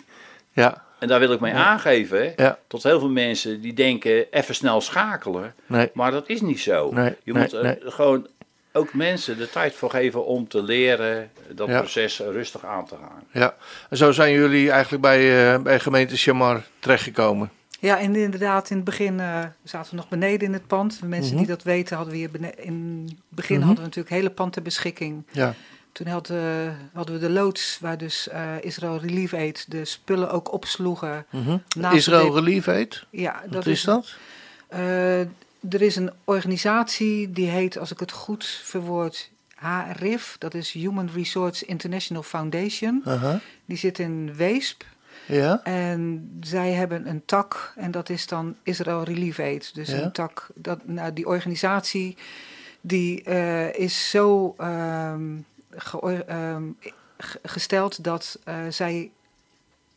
[0.52, 0.84] ja.
[0.98, 2.34] En daar wil ik mee aangeven
[2.66, 5.54] tot heel veel mensen die denken even snel schakelen.
[5.66, 5.90] Nee.
[5.94, 6.90] Maar dat is niet zo.
[6.92, 8.26] Nee, je moet uh, gewoon
[8.72, 13.22] ook mensen de tijd voor geven om te leren dat proces rustig aan te gaan.
[13.32, 13.54] Ja,
[13.88, 17.50] en zo zijn jullie eigenlijk bij, uh, bij gemeente Chamar terechtgekomen.
[17.80, 21.00] Ja, en inderdaad, in het begin uh, zaten we nog beneden in het pand.
[21.00, 21.50] De mensen die mhm.
[21.50, 23.66] dat weten, hadden we hier in het begin mhm.
[23.66, 25.26] hadden we natuurlijk hele pand ter beschikking.
[25.30, 25.54] Ja.
[25.92, 30.52] Toen hadden, hadden we de loods waar dus uh, Israel Relief Aid de spullen ook
[30.52, 31.26] opsloegen.
[31.30, 31.62] Mm
[31.92, 33.06] Israel Relief Aid?
[33.10, 33.42] Ja.
[33.44, 34.14] Dat Wat is, dat?
[35.70, 40.36] Er is een organisatie die heet, als ik het goed verwoord, HRIF.
[40.38, 43.02] Dat is Human Resource International Foundation.
[43.06, 43.34] Uh -huh.
[43.64, 44.84] Die zit in Weesp.
[45.26, 45.60] Ja.
[45.64, 49.74] En zij hebben een tak en dat is dan Israel Relief Aid.
[49.74, 52.16] Dus een tak, dat, nou, die organisatie
[52.80, 54.54] die uh, is zo...
[54.60, 55.44] Um,
[56.26, 56.62] Ehm,
[57.42, 59.10] gesteld dat uh, zij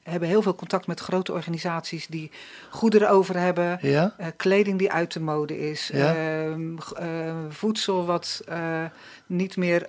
[0.03, 2.31] hebben heel veel contact met grote organisaties die
[2.69, 4.13] goederen over hebben, ja?
[4.19, 6.15] uh, kleding die uit de mode is, ja?
[6.15, 6.55] uh,
[7.49, 8.43] voedsel wat
[9.25, 9.87] niet meer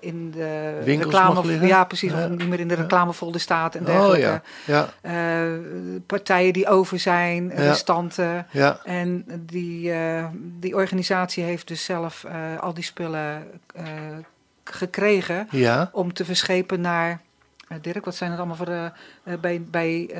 [0.00, 3.86] in de Winkels reclame, ja precies, of niet meer in de reclamefolder staat en oh,
[3.86, 4.40] dergelijke.
[4.68, 4.82] Oh,
[6.06, 8.46] partijen die over zijn, restanten.
[8.84, 9.92] En die,
[10.58, 12.24] die organisatie heeft dus zelf
[12.60, 13.46] al die spullen
[14.64, 15.48] gekregen
[15.92, 17.20] om te verschepen naar.
[17.72, 18.84] Uh, Dirk, wat zijn er allemaal voor uh,
[19.40, 20.10] bij, bij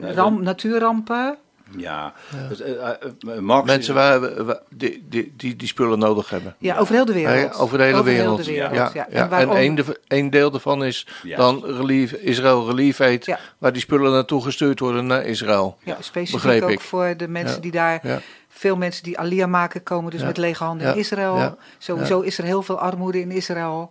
[0.00, 1.38] ramp, natuurrampen?
[1.76, 2.48] Ja, ja.
[2.48, 6.54] Dus, mensen waar, waar, die, die, die, die spullen nodig hebben.
[6.58, 7.54] Ja, over heel de wereld.
[7.54, 8.44] Ja, over de hele over wereld.
[8.44, 8.74] De wereld.
[8.74, 8.90] Ja.
[8.92, 9.08] ja.
[9.08, 11.06] En, en één, de, één deel daarvan is
[11.36, 15.76] dan relief, Israël Relief Aid, waar die spullen naartoe gestuurd worden naar Israël.
[15.84, 18.22] Ja, specifiek ook voor de mensen die daar
[18.58, 21.58] veel mensen die alia maken komen dus met lege handen in Israël.
[21.78, 23.90] Sowieso is er heel veel armoede in Israël.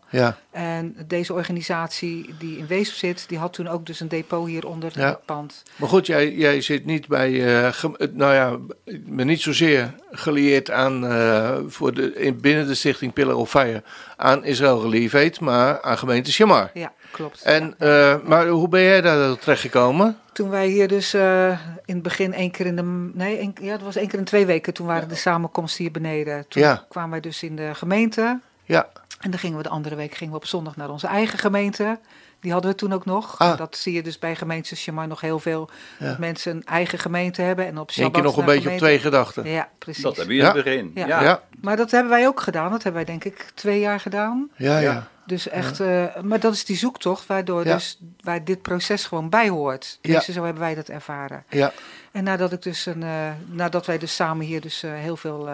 [0.52, 4.68] En deze organisatie die in Weesp zit, die had toen ook dus een depot hier
[4.68, 5.64] onder het pand.
[5.76, 8.58] Maar goed, jij, jij zit niet bij, uh, nou ja,
[9.00, 13.84] ben niet zozeer gelieerd aan, uh, voor de, in, binnen de stichting Pillar of Fire,
[14.16, 16.70] aan Israël Relief Aid, maar aan gemeente Shamar.
[16.74, 17.42] Ja, klopt.
[17.42, 20.18] En, uh, maar hoe ben jij daar terechtgekomen?
[20.34, 21.50] Toen wij hier dus uh,
[21.86, 23.12] in het begin één keer in de.
[23.14, 24.74] Nee, een, ja, dat was één keer in twee weken.
[24.74, 26.48] Toen waren de samenkomsten hier beneden.
[26.48, 26.86] Toen ja.
[26.90, 28.40] kwamen wij dus in de gemeente.
[28.64, 28.88] Ja.
[29.20, 32.00] En dan gingen we de andere week gingen we op zondag naar onze eigen gemeente.
[32.40, 33.40] Die hadden we toen ook nog.
[33.40, 33.58] Ah.
[33.58, 35.70] Dat zie je dus bij gemeentes Shamar nog heel veel.
[36.00, 37.66] Dat mensen een eigen gemeente hebben.
[37.66, 39.50] En op Shabbat Eén keer nog een beetje op twee gedachten.
[39.50, 40.04] Ja, precies.
[40.04, 40.92] Dat hebben we in het begin.
[40.96, 41.22] Ja.
[41.22, 41.42] Ja.
[41.62, 42.72] Maar dat hebben wij ook gedaan.
[42.72, 44.50] Dat hebben wij denk ik twee jaar gedaan.
[44.56, 45.08] Ja, ja.
[45.26, 49.50] Dus echt, uh, maar dat is die zoektocht waardoor dus, waar dit proces gewoon bij
[49.50, 49.98] hoort.
[50.02, 51.44] Dus zo hebben wij dat ervaren.
[51.50, 51.72] Ja.
[52.12, 55.50] En nadat, ik dus een, uh, nadat wij dus samen hier dus uh, heel veel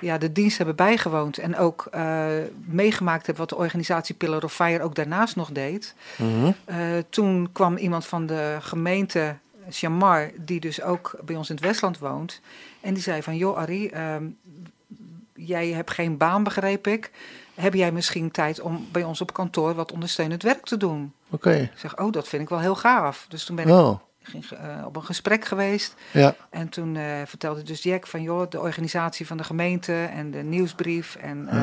[0.00, 1.90] ja, de dienst hebben bijgewoond en ook
[2.64, 5.94] meegemaakt hebben wat de organisatie Pillar of Fire ook daarnaast nog deed.
[6.16, 6.54] Mm
[7.10, 9.36] toen kwam iemand van de gemeente
[9.70, 12.40] Chamar, die dus ook bij ons in het Westland woont.
[12.80, 14.24] En die zei van, joh Arie, ehm,
[15.34, 17.10] jij hebt geen baan begreep ik
[17.56, 21.12] heb jij misschien tijd om bij ons op kantoor wat ondersteunend werk te doen?
[21.30, 21.52] Oké.
[21.52, 23.26] Ik zeg, oh, dat vind ik wel heel gaaf.
[23.28, 24.00] Dus toen ben ik oh.
[24.22, 25.94] ging, uh, op een gesprek geweest.
[26.12, 26.34] Ja.
[26.50, 30.42] En toen uh, vertelde dus Jack van, joh, de organisatie van de gemeente en de
[30.42, 31.62] nieuwsbrief en uh,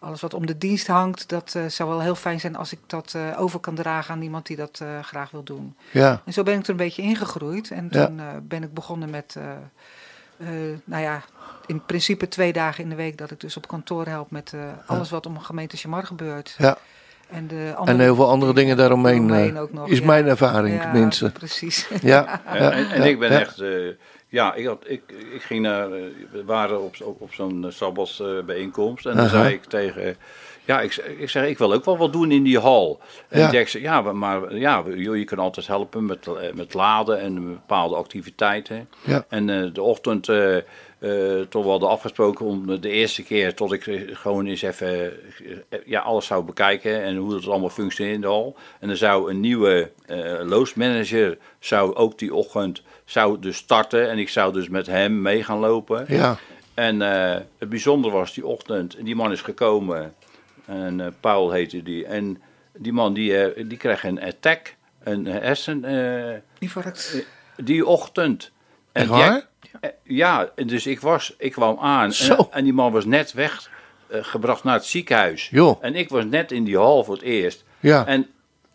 [0.00, 3.16] alles wat om de dienst hangt, dat zou wel heel fijn zijn als ik dat
[3.36, 5.76] over kan dragen aan iemand die dat graag wil doen.
[5.90, 6.22] Ja.
[6.24, 7.70] En zo ben ik er een beetje ingegroeid.
[7.70, 9.36] En toen ben ik begonnen met,
[10.84, 11.22] nou ja,
[11.66, 14.52] in principe twee dagen in de week dat ik dus op kantoor help met
[14.86, 16.54] alles wat om gemeente Chamar gebeurt.
[16.58, 16.78] Ja.
[17.30, 19.52] En, de andere, en heel veel andere dingen daaromheen.
[19.70, 21.30] nog, is mijn ervaring ja, tenminste.
[21.30, 21.88] Precies.
[22.02, 23.60] Ja, en, en, ik ben echt.
[23.60, 23.92] Uh,
[24.28, 25.90] ja, ik, had, ik, ik ging naar.
[26.30, 29.06] We waren op, op, op zo'n Sabbats-bijeenkomst.
[29.06, 30.16] en dan zei ik tegen.
[30.64, 33.00] Ja, ik, ik zeg, ik wil ook wel wat doen in die hal.
[33.28, 33.50] En ja.
[33.50, 38.88] Jack zei, ja, maar ja, je kan altijd helpen met, met laden en bepaalde activiteiten.
[39.04, 39.24] Ja.
[39.28, 40.56] En uh, de ochtend uh,
[40.98, 45.12] uh, toch wel hadden afgesproken om de eerste keer tot ik gewoon eens even
[45.86, 48.56] ja, alles zou bekijken en hoe het allemaal functioneert in de hal.
[48.80, 49.90] En er zou een nieuwe
[50.42, 55.44] loosmanager zou ook die ochtend zou dus starten en ik zou dus met hem mee
[55.44, 56.04] gaan lopen.
[56.08, 56.38] Ja.
[56.74, 60.14] En uh, het bijzondere was die ochtend, die man is gekomen
[60.66, 62.42] en Paul heette die en
[62.72, 65.84] die man die, die kreeg een attack, een hersen...
[66.58, 67.26] Infarct.
[67.56, 68.50] Die ochtend.
[68.92, 69.46] En waar?
[69.80, 74.58] Eh, ja, dus ik, was, ik kwam aan en, en, die man was net weggebracht
[74.58, 75.48] uh, naar het ziekenhuis.
[75.50, 75.78] Jo.
[75.80, 77.64] En ik was net in die hal voor het eerst.
[77.80, 78.06] Ja.
[78.06, 78.26] En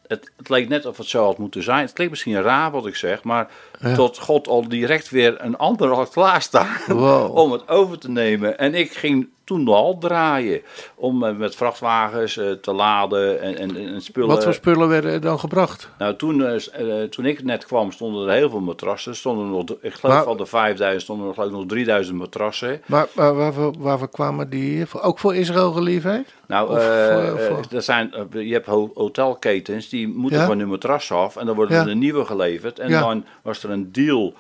[0.07, 1.81] het, het, leek net of het zo had moeten zijn.
[1.81, 3.47] Het klinkt misschien raar wat ik zeg, maar
[3.95, 7.35] tot God al direct weer een ander had klaarstaan wow.
[7.41, 8.57] om het over te nemen.
[8.57, 10.61] En ik ging toen al draaien
[10.95, 14.29] om uh, met vrachtwagens uh, te laden en, en, en, spullen.
[14.29, 15.89] Wat voor spullen werden er dan gebracht?
[15.97, 19.15] Nou, toen, uh, toen ik net kwam stonden er heel veel matrassen.
[19.15, 22.81] Stonden er nog, ik geloof maar, van de 5000 stonden er geloof nog 3000 matrassen.
[22.85, 24.85] Maar, maar waarvoor, waarvoor kwamen die?
[25.01, 26.33] Ook voor Israël geliefheid?
[26.47, 27.63] Nou, voor...
[27.71, 30.45] er zijn, je hebt hotelketens die moeten ja?
[30.45, 31.87] van hun matras af en dan worden ja.
[31.87, 32.79] er nieuwe geleverd.
[32.79, 32.99] En ja.
[32.99, 34.33] dan was er een deal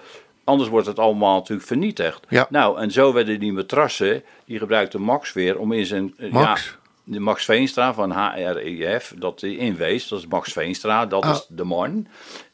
[0.49, 2.25] Anders wordt het allemaal natuurlijk vernietigd.
[2.29, 2.47] Ja.
[2.49, 6.15] Nou, en zo werden die matrassen, die gebruikte Max weer om in zijn...
[6.31, 6.65] Max?
[6.65, 11.31] Ja, de Max Veenstra van HREF, dat hij inwees, dat is Max Veenstra, dat Ah.
[11.31, 12.07] is de man.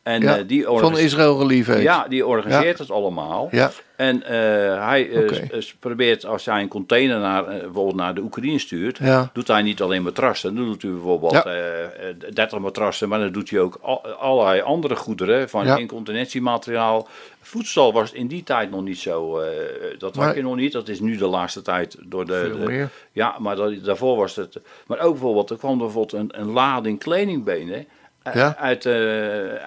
[0.06, 1.82] En, Ja, uh, die Van Israël geliefheid.
[1.82, 2.84] Ja, die organiseert Ja.
[2.84, 3.48] het allemaal.
[3.52, 3.72] Ja.
[3.96, 8.60] En eh, hij eh, probeert, als hij een container naar, eh, bijvoorbeeld naar de Oekraïne
[8.60, 9.30] stuurt, Ja.
[9.34, 10.56] doet hij niet alleen matrassen.
[10.56, 11.44] Dan doet hij bijvoorbeeld Ja.
[11.46, 17.08] eh, eh, 30 matrassen, maar dan doet hij ook al- allerlei andere goederen, van incontinentiemateriaal.
[17.42, 19.50] Voedsel was in die tijd nog niet zo, eh,
[19.98, 20.36] dat had Nee.
[20.36, 20.72] je nog niet.
[20.72, 22.52] Dat is nu de laatste tijd door de...
[22.56, 24.60] Veel de- ja, maar dat, daarvoor was het.
[24.88, 27.86] Maar ook bijvoorbeeld, er kwam er bijvoorbeeld een, een lading kledingbenen eh,
[28.34, 28.56] Ja.
[28.58, 28.94] uit, eh,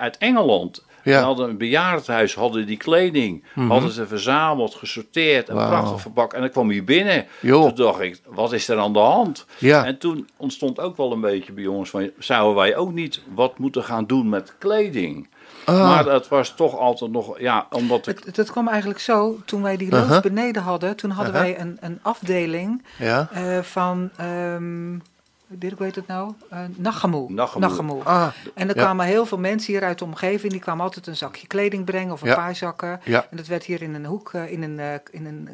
[0.01, 0.87] uit Engeland.
[1.03, 1.11] Ja.
[1.15, 1.19] Mhm.
[1.21, 5.69] We hadden een bejaardenhuis, hadden die kleding, hadden ze verzameld, gesorteerd en Wauw.
[5.69, 6.35] prachtig verpakt.
[6.35, 7.27] En dan kwam hier binnen.
[7.41, 7.63] Joh.
[7.67, 9.47] Toen dacht ik, wat is er aan de hand?
[9.59, 9.85] Ja.
[9.85, 13.59] En toen ontstond ook wel een beetje bij jongens van, zouden wij ook niet wat
[13.59, 15.29] moeten gaan doen met kleding?
[15.65, 15.79] Ah.
[15.89, 18.21] Maar dat was toch altijd nog, ja, omdat ik...
[18.25, 20.23] Het, het kwam eigenlijk zo, toen wij die loods Uh-huh.
[20.23, 21.49] beneden hadden, toen hadden Uh-huh.
[21.51, 23.29] wij een, een afdeling Ja.
[23.33, 24.97] eh, van, ehm
[25.51, 27.33] Dirk weet het nou, uh, Nachamoe.
[27.59, 28.03] Nachamoe.
[28.05, 28.83] Ah, En er Ja.
[28.83, 32.13] kwamen heel veel mensen hier uit de omgeving, die kwamen altijd een zakje kleding brengen
[32.13, 32.35] of een Ja.
[32.35, 33.01] paar zakken.
[33.05, 33.27] Ja.
[33.31, 35.49] En dat werd hier in een hoek, eh, in een, eh, in een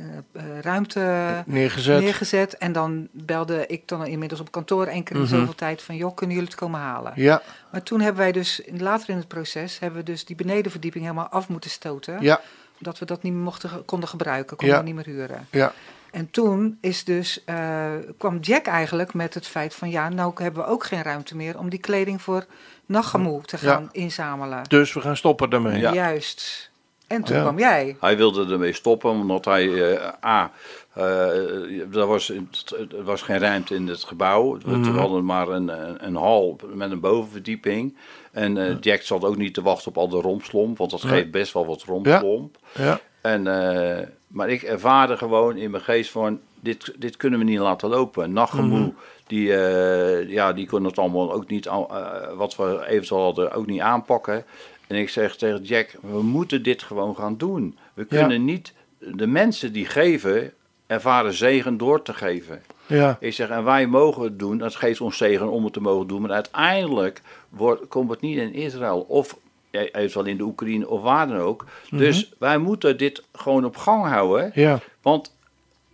[0.61, 2.01] ruimte neergezet.
[2.01, 2.57] neergezet.
[2.59, 5.31] En dan belde ik dan inmiddels op kantoor één keer in Mhm.
[5.31, 7.13] zoveel tijd van, joh, kunnen jullie het komen halen?
[7.17, 7.43] Ja,
[7.73, 11.29] Maar toen hebben wij dus, later in het proces, hebben we dus die benedenverdieping helemaal
[11.29, 12.17] af moeten stoten.
[12.21, 12.41] ja,
[12.79, 14.83] Dat we dat niet meer mochten, konden gebruiken, konden Ja.
[14.83, 15.47] we niet meer huren.
[15.51, 15.73] ja.
[16.15, 20.63] En toen is dus, eh, kwam Jack eigenlijk met het feit van ja, nou hebben
[20.65, 22.47] we ook geen ruimte meer om die kleding voor
[22.87, 23.69] Nachamoe te Ja.
[23.73, 24.63] gaan inzamelen.
[24.69, 25.79] Dus we gaan stoppen daarmee.
[25.81, 25.93] Ja.
[25.93, 26.71] Juist.
[27.07, 27.43] En toen Ja.
[27.43, 27.97] kwam jij.
[28.01, 30.51] Hij wilde ermee stoppen, omdat hij, eh, A,
[30.93, 34.59] eh, er, was, er was geen ruimte in het gebouw.
[34.65, 34.97] We Mhm.
[34.97, 37.97] hadden maar een, een, een hal met een bovenverdieping.
[38.33, 41.31] En eh, Jack zat ook niet te wachten op al de rompslomp, want dat geeft
[41.31, 42.57] best wel wat rompslomp.
[42.75, 47.45] Ja, En, eh, maar ik ervaarde gewoon in mijn geest van, dit, dit kunnen we
[47.45, 48.33] niet laten lopen.
[48.33, 48.89] Nachemoe, Mhm.
[49.27, 53.53] die, eh, ja, die kon het allemaal ook niet, al- eh, wat we eventueel hadden,
[53.53, 54.45] ook niet aanpakken.
[54.87, 57.79] En ik zeg tegen Jack, we moeten dit gewoon gaan doen.
[57.95, 58.19] We Ja.
[58.19, 60.53] kunnen niet de mensen die geven,
[60.87, 62.63] ervaren zegen door te geven.
[62.87, 65.81] ja, Ik zeg, en wij mogen het doen, dat geeft ons zegen om het te
[65.81, 66.21] mogen doen.
[66.21, 69.37] Maar uiteindelijk wordt, komt het niet in Israël of
[69.75, 71.65] eventueel in de Oekraïne of waar dan ook.
[71.91, 74.51] Dus wij moeten dit gewoon op gang houden.
[74.55, 74.81] ja.
[75.03, 75.33] Want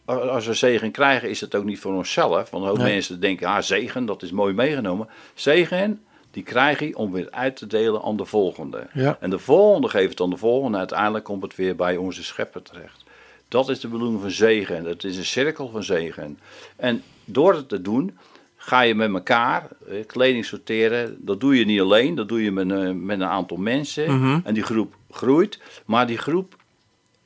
[0.05, 2.51] als we zegen krijgen, is het ook niet voor onszelf.
[2.51, 2.93] Want ook Nee.
[2.93, 5.09] mensen denken, ah, zegen, dat is mooi meegenomen.
[5.35, 8.87] Zegen, die krijg je om weer uit te delen aan de volgende.
[8.93, 9.17] Ja.
[9.21, 10.73] En de volgende geeft het aan de volgende.
[10.73, 13.05] En uiteindelijk komt het weer bij onze schepper terecht.
[13.49, 14.85] Dat is de bedoeling van zegen.
[14.85, 16.39] Het is een cirkel van zegen.
[16.77, 18.19] En door het te doen,
[18.63, 21.17] ga je met elkaar eh, kleding sorteren.
[21.19, 24.17] Dat doe je niet alleen, dat doe je met, een- met een aantal mensen.
[24.21, 24.41] Mhm.
[24.45, 25.59] En die groep groeit.
[25.85, 26.57] Maar die groep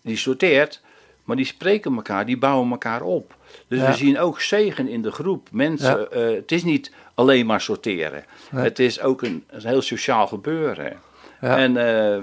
[0.03, 0.81] die sorteert,
[1.25, 3.35] maar die spreken elkaar, die bouwen elkaar op.
[3.69, 5.49] Dus we zien ook zegen in de groep.
[5.53, 8.25] Mensen, eh, het is niet alleen maar sorteren.
[8.51, 10.97] Het is ook een, een heel sociaal gebeuren.
[11.41, 11.77] En uh,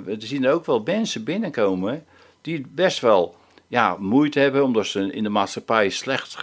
[0.05, 2.05] we zien ook wel mensen binnenkomen
[2.41, 3.35] die best wel
[3.71, 6.37] ja, moeite hebben omdat ze in de maatschappij slecht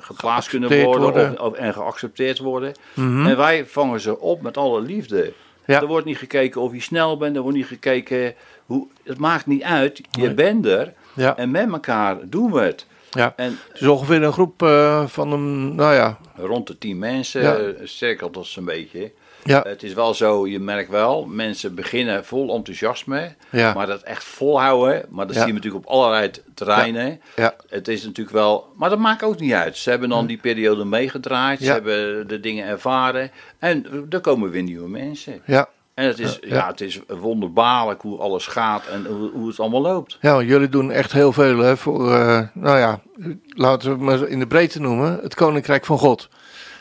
[0.00, 2.72] geplaatst kunnen worden, Of, en geaccepteerd worden.
[2.94, 3.26] Mhm.
[3.26, 5.32] En wij vangen ze op met alle liefde.
[5.64, 8.34] Er wordt niet gekeken of je snel bent, er wordt niet gekeken
[8.66, 8.86] hoe.
[9.04, 10.92] Het maakt niet uit, je bent er
[11.36, 12.86] en met elkaar doen we het.
[13.10, 16.18] Ja, en, het is ongeveer een groep uh, van een, nou ja...
[16.36, 17.86] Rond de tien mensen, ja.
[17.86, 19.12] cirkelt dat een beetje.
[19.46, 19.62] Ja.
[19.66, 23.72] Het is wel zo, je merkt wel, mensen beginnen vol enthousiasme, ja.
[23.74, 27.20] maar dat echt volhouden, maar dat zien we natuurlijk op allerlei terreinen.
[27.36, 27.54] Ja.
[27.68, 29.76] Het is natuurlijk wel, maar dat maakt ook niet uit.
[29.76, 34.62] Ze hebben dan die periode meegedraaid, ze hebben de dingen ervaren en er komen weer
[34.62, 35.42] nieuwe mensen.
[35.46, 35.68] Ja.
[35.96, 36.66] En het is, ja.
[36.66, 40.18] het is wonderbaarlijk hoe alles gaat en hoe, hoe het allemaal loopt.
[40.20, 43.00] Ja, jullie doen echt heel veel hè, voor, uh, nou ja,
[43.48, 46.28] laten we het maar in de breedte noemen, het Koninkrijk van God.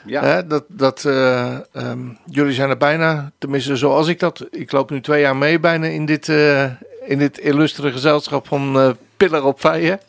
[0.06, 0.24] Ja.
[0.24, 4.90] Hè, dat, dat, uh, um, jullie zijn er bijna, tenminste zoals ik dat, ik loop
[4.90, 6.64] nu twee jaar mee bijna in dit, uh,
[7.06, 10.00] in dit illustere gezelschap van uh, Pillar op Vijen.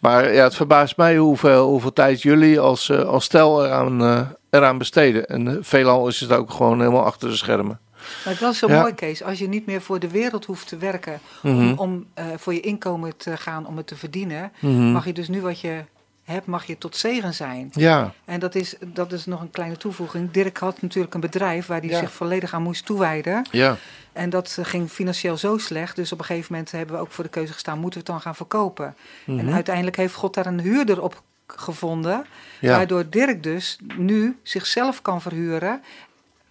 [0.00, 5.26] Maar ja, het verbaast mij hoeveel, hoeveel tijd jullie als, als stel eraan, eraan besteden.
[5.26, 7.80] En veelal is het ook gewoon helemaal achter de schermen.
[8.24, 9.22] Maar het was zo mooi, Kees.
[9.22, 11.78] Als je niet meer voor de wereld hoeft te werken om, mhm.
[11.78, 14.92] om uh, voor je inkomen te gaan om het te verdienen, mhm.
[14.92, 15.84] mag je dus nu wat je
[16.30, 17.68] hebt, mag je tot zegen zijn.
[17.72, 18.12] Ja.
[18.24, 20.30] En dat is, dat is nog een kleine toevoeging.
[20.30, 23.46] Dirk had natuurlijk een bedrijf waar hij zich volledig aan moest toewijden.
[23.50, 23.76] Ja.
[24.12, 25.96] En dat ging financieel zo slecht.
[25.96, 28.14] Dus op een gegeven moment hebben we ook voor de keuze gestaan: moeten we het
[28.14, 28.94] dan gaan verkopen?
[29.26, 29.54] En mhm.
[29.54, 32.26] uiteindelijk heeft God daar een huurder op gevonden.
[32.60, 35.82] Waardoor Dirk dus nu zichzelf kan verhuren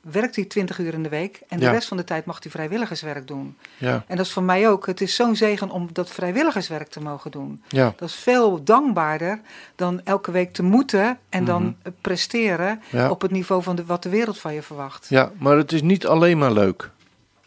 [0.02, 2.52] werkt hij 20 uur in de week en de rest van de tijd mag hij
[2.52, 3.58] vrijwilligerswerk doen.
[3.78, 4.04] Ja.
[4.08, 4.86] En dat is voor mij ook.
[4.86, 7.64] Het is zo'n zegen om dat vrijwilligerswerk te mogen doen.
[7.68, 7.94] Ja.
[7.98, 9.40] Dat is veel dankbaarder
[9.76, 11.94] dan elke week te moeten en dan mhm.
[12.02, 15.06] presteren op het niveau van de, wat de wereld van je verwacht.
[15.10, 16.90] Ja, maar het is niet alleen maar leuk.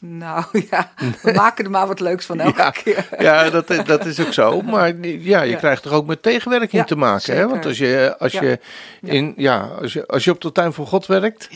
[0.04, 0.92] Nou ja,
[1.22, 3.08] we maken er maar wat leuks van elke ja, keer.
[3.18, 4.60] Ja, dat, dat is ook zo.
[4.60, 7.36] Maar ja, je krijgt toch ook met tegenwerking te maken.
[7.36, 7.48] Hè?
[7.48, 8.58] Want als je, als, je
[9.00, 11.48] in, ja, als, je, als je op de tuin van God werkt,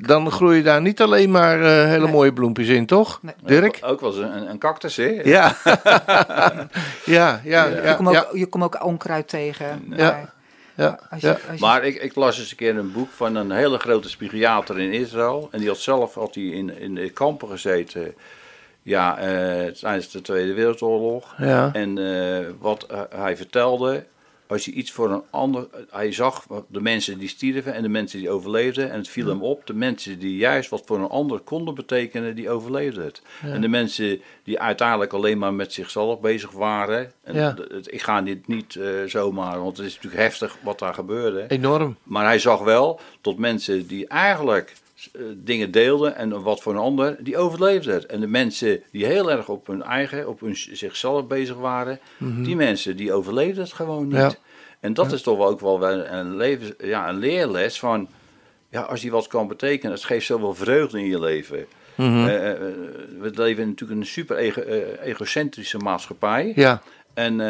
[0.00, 3.18] dan groeien daar niet alleen maar uh, hele mooie bloempjes in, toch?
[3.22, 3.34] Nee.
[3.44, 3.78] Dirk?
[3.82, 5.20] Ook, wel eens een, een cactus, hè?
[5.24, 5.56] Ja.
[7.04, 9.84] ja, ja, Je komt ook, je komt ook onkruid tegen.
[9.96, 10.32] Ja.
[10.76, 11.38] Ja, ja.
[11.58, 14.92] Maar ik, ik, las eens een keer een boek van een hele grote psychiater in
[14.92, 15.48] Israël.
[15.50, 18.14] En die had zelf had hij in, in de kampen gezeten.
[18.82, 21.34] Ja, uh, tijdens de Tweede Wereldoorlog.
[21.38, 21.70] Ja.
[21.72, 24.04] En uh, wat uh, hij vertelde,
[24.52, 25.66] als je iets voor een ander.
[25.90, 28.90] Hij zag de mensen die stierven en de mensen die overleefden.
[28.90, 29.66] En het viel hem op.
[29.66, 33.22] De mensen die juist wat voor een ander konden betekenen, die overleefden het.
[33.42, 37.12] En de mensen die uiteindelijk alleen maar met zichzelf bezig waren.
[37.22, 37.56] En ja.
[37.82, 41.44] ik ga dit niet uh, zomaar, want het is natuurlijk heftig wat daar gebeurde.
[41.48, 41.96] Enorm.
[42.02, 44.72] Maar hij zag wel tot mensen die eigenlijk
[45.34, 48.06] dingen deelden en wat voor een ander, die overleefden het.
[48.06, 52.44] En de mensen die heel erg op hun eigen, op hun zichzelf bezig waren, mm-hmm.
[52.44, 54.16] die mensen die overleefden het gewoon niet.
[54.16, 54.32] Ja.
[54.80, 58.08] En dat is toch ook wel een, leven, ja, een leerles van,
[58.68, 61.66] ja, als je wat kan betekenen, het geeft zoveel vreugde in je leven.
[61.94, 64.36] Mm we leven natuurlijk in een super
[65.02, 66.52] egocentrische maatschappij.
[66.54, 66.82] Ja.
[67.14, 67.40] En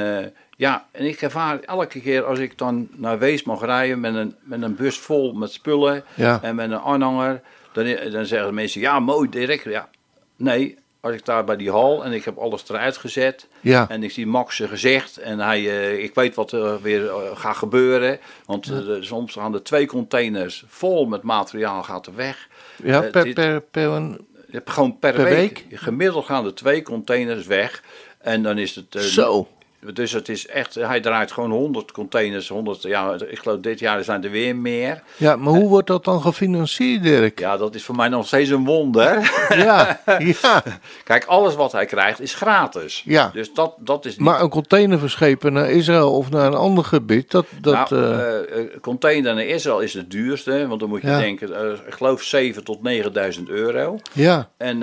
[0.56, 4.34] ja, en ik ervaar elke keer als ik dan naar Wees mag rijden met een,
[4.42, 6.04] met een bus vol met spullen
[6.42, 7.40] en met een aanhanger,
[7.72, 9.64] dan, dan zeggen mensen, ja mooi direct.
[9.64, 9.88] Ja,
[10.36, 13.48] nee, als ik daar bij die hal en ik heb alles eruit gezet.
[13.60, 13.88] Ja.
[13.88, 17.56] En ik zie Max gezicht en hij, uh, ik weet wat er weer uh, gaat
[17.56, 18.18] gebeuren.
[18.46, 22.48] Want uh, soms gaan er twee containers vol met materiaal gaat er weg.
[22.82, 24.26] Ja, per, per, per, een,
[24.64, 25.64] gewoon per, per week.
[25.68, 25.80] week.
[25.80, 27.82] Gemiddeld gaan er twee containers weg.
[28.18, 29.02] En dan is het.
[29.02, 29.48] Zo.
[29.92, 34.04] Dus het is echt, hij draait gewoon 100 containers, 100, ja, ik geloof dit jaar
[34.04, 35.02] zijn er weer meer.
[35.16, 37.38] Ja, maar hoe wordt dat dan gefinancierd, Dirk?
[37.38, 39.30] Ja, dat is voor mij nog steeds een wonder.
[39.48, 40.00] Ja,
[40.42, 40.62] ja.
[41.04, 43.02] Kijk, alles wat hij krijgt is gratis.
[43.04, 43.30] Ja.
[43.32, 44.26] Dus dat, dat is niet...
[44.26, 47.46] Maar een container verschepen naar Israël of naar een ander gebied, dat...
[47.60, 48.80] dat nou, uh...
[48.80, 52.64] container naar Israël is het duurste, want dan moet je denken, uh, ik geloof 7
[52.64, 53.98] tot 9000 euro.
[54.12, 54.48] Ja.
[54.56, 54.78] En,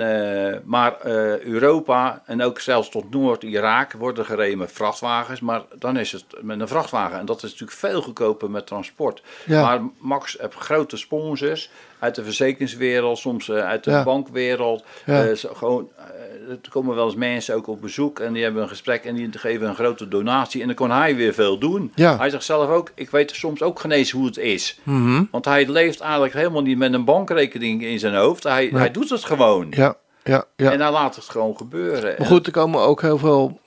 [0.64, 1.06] maar
[1.44, 6.60] Europa en ook zelfs tot Noord-Irak worden gereden met vrachtwagens, maar dan is het met
[6.60, 7.18] een vrachtwagen.
[7.18, 9.22] En dat is natuurlijk veel goedkoper met transport.
[9.46, 14.84] Maar Max heeft grote sponsors uit de verzekeringswereld, soms uh, uit de bankwereld.
[15.06, 15.28] Ja.
[15.28, 18.68] Uh, gewoon, uh, er komen wel eens mensen ook op bezoek en die hebben een
[18.68, 20.60] gesprek en die geven een grote donatie.
[20.60, 21.92] En dan kan hij weer veel doen.
[21.94, 22.16] Ja.
[22.16, 24.80] Hij zegt zelf ook, ik weet soms ook genezen hoe het is.
[24.82, 25.28] Mm -hmm.
[25.30, 28.42] Want hij leeft eigenlijk helemaal niet met een bankrekening in zijn hoofd.
[28.42, 29.66] Hij, hij doet het gewoon.
[29.70, 29.96] Ja.
[30.24, 30.72] Ja, ja.
[30.72, 32.14] En hij laat het gewoon gebeuren.
[32.18, 33.60] Maar goed, er komen ook heel veel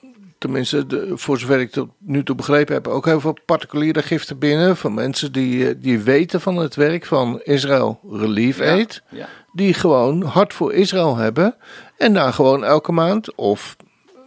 [0.44, 4.38] tenminste, de, voor zover ik tot nu toe begrepen heb, ook heel veel particuliere giften
[4.38, 4.76] binnen.
[4.76, 9.02] Van mensen die, eh, die weten van het werk van Israël Relief Aid.
[9.52, 11.54] Die gewoon hart voor Israël hebben.
[11.98, 13.76] En daar gewoon elke maand, of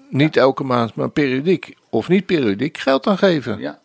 [0.10, 3.60] niet elke maand, maar periodiek of niet periodiek geld aan geven.
[3.60, 3.80] Ja.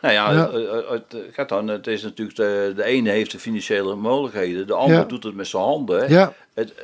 [0.00, 0.50] Nou ja, ja.
[0.92, 5.08] Het, het, dan, het is natuurlijk, de, de ene heeft de financiële mogelijkheden, de ander
[5.08, 6.10] doet het met zijn handen.
[6.10, 6.32] Ja.
[6.54, 6.74] Het,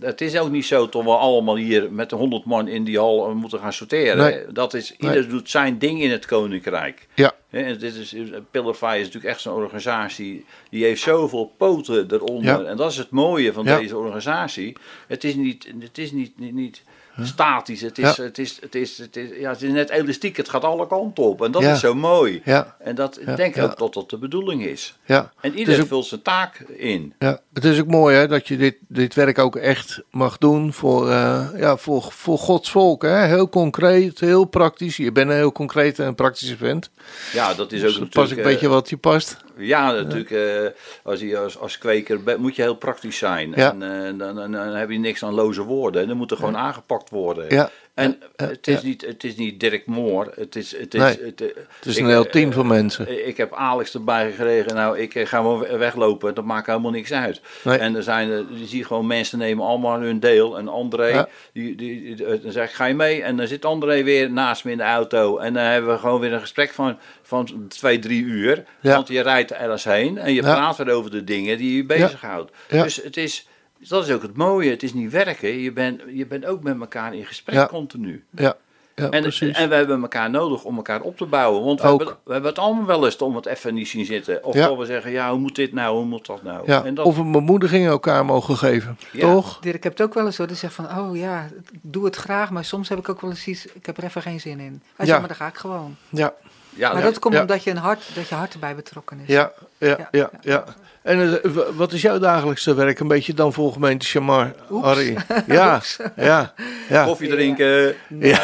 [0.00, 2.98] het is ook niet zo dat we allemaal hier met de 100 man in die
[2.98, 4.54] hal moeten gaan sorteren.
[4.54, 7.06] Dat is, ieder doet zijn ding in het koninkrijk.
[7.14, 7.34] Ja.
[7.50, 8.14] En dit is,
[8.50, 12.64] Pillarfy is natuurlijk echt zo'n organisatie, die heeft zoveel poten eronder.
[12.64, 14.76] En dat is het mooie van deze organisatie.
[15.06, 16.82] Het is niet, het is niet, niet, niet
[17.22, 17.80] statisch.
[17.80, 20.36] Het is, het, is, het, is, het, is, ja, het is net elastiek.
[20.36, 21.42] Het gaat alle kanten op.
[21.42, 22.40] En dat is zo mooi.
[22.44, 22.76] Ja.
[22.78, 24.98] En dat ik denk ook dat dat de bedoeling is.
[25.04, 25.32] Ja.
[25.40, 27.14] En iedereen vult zijn taak in.
[27.18, 27.40] Ja.
[27.52, 31.08] Het is ook mooi hè, dat je dit, dit werk ook echt mag doen voor,
[31.08, 33.02] uh, ja, voor, voor Gods volk.
[33.02, 33.26] Hè.
[33.26, 34.96] Heel concreet, heel praktisch.
[34.96, 36.90] Je bent een heel concreet en praktische vent.
[37.32, 38.12] Ja, dat is ook dus natuurlijk...
[38.12, 39.44] pas ik een beetje wat je past.
[39.58, 40.30] Ja, natuurlijk.
[40.30, 40.68] Uh,
[41.02, 43.54] als, je, als, als kweker moet je heel praktisch zijn.
[43.54, 43.78] En
[44.18, 46.08] dan, dan, dan, heb je niks aan loze woorden.
[46.08, 47.46] Dan moet er gewoon aangepakt worden.
[47.48, 47.70] Ja.
[47.96, 50.32] En het, is niet, het is niet Dirk Moor.
[50.34, 53.26] Het is, het is, het, het, is een heel team van mensen.
[53.28, 54.74] Ik heb Alex erbij gekregen.
[54.74, 56.34] Nou, ik ga maar weglopen.
[56.34, 57.40] Dat maakt helemaal niks uit.
[57.64, 60.58] En er zijn, je ziet gewoon mensen nemen allemaal hun deel.
[60.58, 63.22] En André, die, die, dan zeg ik, ga je mee?
[63.22, 65.38] En dan zit André weer naast me in de auto.
[65.38, 68.64] En dan hebben we gewoon weer een gesprek van, van twee, drie uur.
[68.80, 70.18] Want je rijdt ergens heen.
[70.18, 72.52] En je praat weer over de dingen die je bezighoudt.
[72.68, 73.46] Dus het is
[73.78, 74.70] dat is ook het mooie.
[74.70, 75.48] Het is niet werken.
[75.48, 78.24] Je bent, je bent ook met elkaar in gesprek continu.
[78.30, 78.56] Ja.
[78.96, 79.56] Ja, en, precies.
[79.56, 81.64] en we hebben elkaar nodig om elkaar op te bouwen.
[81.64, 84.44] Want we hebben, we hebben, het allemaal wel eens om het even niet zien zitten.
[84.44, 84.76] Of ja.
[84.76, 86.62] we zeggen, ja, hoe moet dit nou, hoe moet dat nou?
[86.66, 86.84] Ja.
[86.84, 87.06] En dat...
[87.06, 89.58] Of een bemoediging elkaar mogen geven, toch?
[89.60, 90.46] Dirk, ik heb het ook wel eens hoor.
[90.46, 92.50] Die zegt van, oh ja, ik doe het graag.
[92.50, 94.82] Maar soms heb ik ook wel eens iets, ik heb er even geen zin in.
[94.96, 95.96] Hij zegt, maar dan ga ik gewoon.
[96.08, 96.34] Ja.
[96.76, 99.26] Ja, maar dat komt omdat je, een hart, dat je hart erbij betrokken is.
[99.26, 100.30] Ja, ja, ja.
[100.40, 100.64] ja,
[101.06, 103.00] En uh, wat is jouw dagelijkse werk?
[103.00, 104.52] Een beetje dan voor gemeente Chamar,
[104.82, 105.16] Harry?
[105.46, 105.80] Ja,
[106.16, 106.52] ja,
[106.88, 107.04] ja.
[107.04, 107.94] Koffie drinken.
[108.08, 108.40] Ja.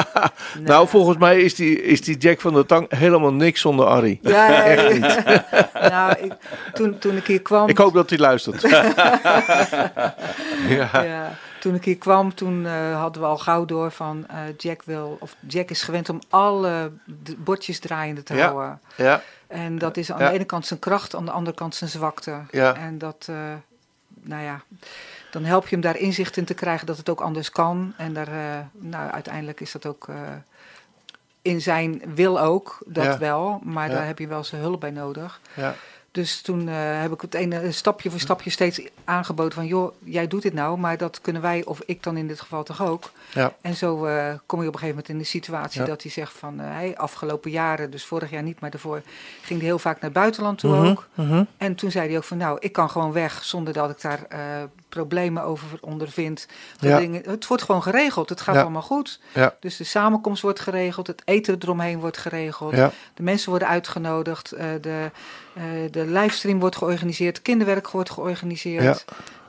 [0.60, 4.18] nou, volgens mij is die, is die Jack van der Tang helemaal niks zonder Harry.
[4.22, 5.24] Ja, echt niet.
[5.90, 6.32] nou, ik,
[6.72, 7.68] toen, toen ik hier kwam...
[7.68, 8.60] Ik hoop dat hij luistert.
[10.68, 11.32] ja
[11.64, 15.16] toen ik hier kwam, toen uh, hadden we al gauw door van uh, Jack wil,
[15.20, 16.90] of Jack is gewend om alle
[17.36, 18.80] bordjes draaiende te houden.
[18.96, 19.22] Ja.
[19.54, 22.40] En dat is aan de ene kant zijn kracht, aan de andere kant zijn zwakte.
[22.50, 22.76] Ja.
[22.76, 23.36] En dat, uh,
[24.20, 24.62] nou ja,
[25.30, 27.94] dan help je hem daar inzicht in te krijgen dat het ook anders kan.
[27.96, 28.28] En daar,
[28.72, 30.08] nou, uiteindelijk is dat ook
[31.42, 33.60] in zijn wil ook, dat wel.
[33.62, 35.40] Maar daar heb je wel zijn hulp bij nodig.
[35.54, 35.74] Ja.
[36.10, 39.66] Dus toen heb ik het ene stapje voor stapje steeds aangeboden van...
[39.66, 42.62] joh, jij doet dit nou, maar dat kunnen wij of ik dan in dit geval
[42.62, 43.10] toch ook.
[43.34, 43.54] Ja.
[43.60, 46.32] En zo uh, kom je op een gegeven moment in de situatie dat hij zegt
[46.32, 46.60] van...
[46.60, 49.02] Uh, hey, afgelopen jaren, dus vorig jaar niet, maar daarvoor
[49.42, 51.08] ging hij heel vaak naar het buitenland toe mhm, ook.
[51.14, 51.44] Mhm.
[51.56, 54.26] En toen zei hij ook van nou, ik kan gewoon weg zonder dat ik daar
[54.88, 56.46] problemen over ondervind.
[56.78, 56.98] Ja.
[56.98, 59.20] Dingen, het wordt gewoon geregeld, het gaat allemaal goed.
[59.32, 59.54] Ja.
[59.60, 62.74] Dus de samenkomst wordt geregeld, het eten eromheen wordt geregeld.
[63.14, 65.10] De mensen worden uitgenodigd, de...
[65.90, 69.04] De livestream wordt georganiseerd, kinderwerk wordt georganiseerd.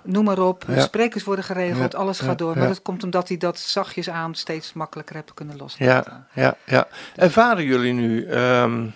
[0.05, 2.57] Noem maar op, sprekers worden geregeld, alles gaat door.
[2.57, 6.27] Maar dat komt omdat hij dat zachtjes aan steeds makkelijker hebt kunnen loslaten.
[6.33, 6.87] Ja, ja, ja.
[7.15, 8.93] Ervaren jullie nu um,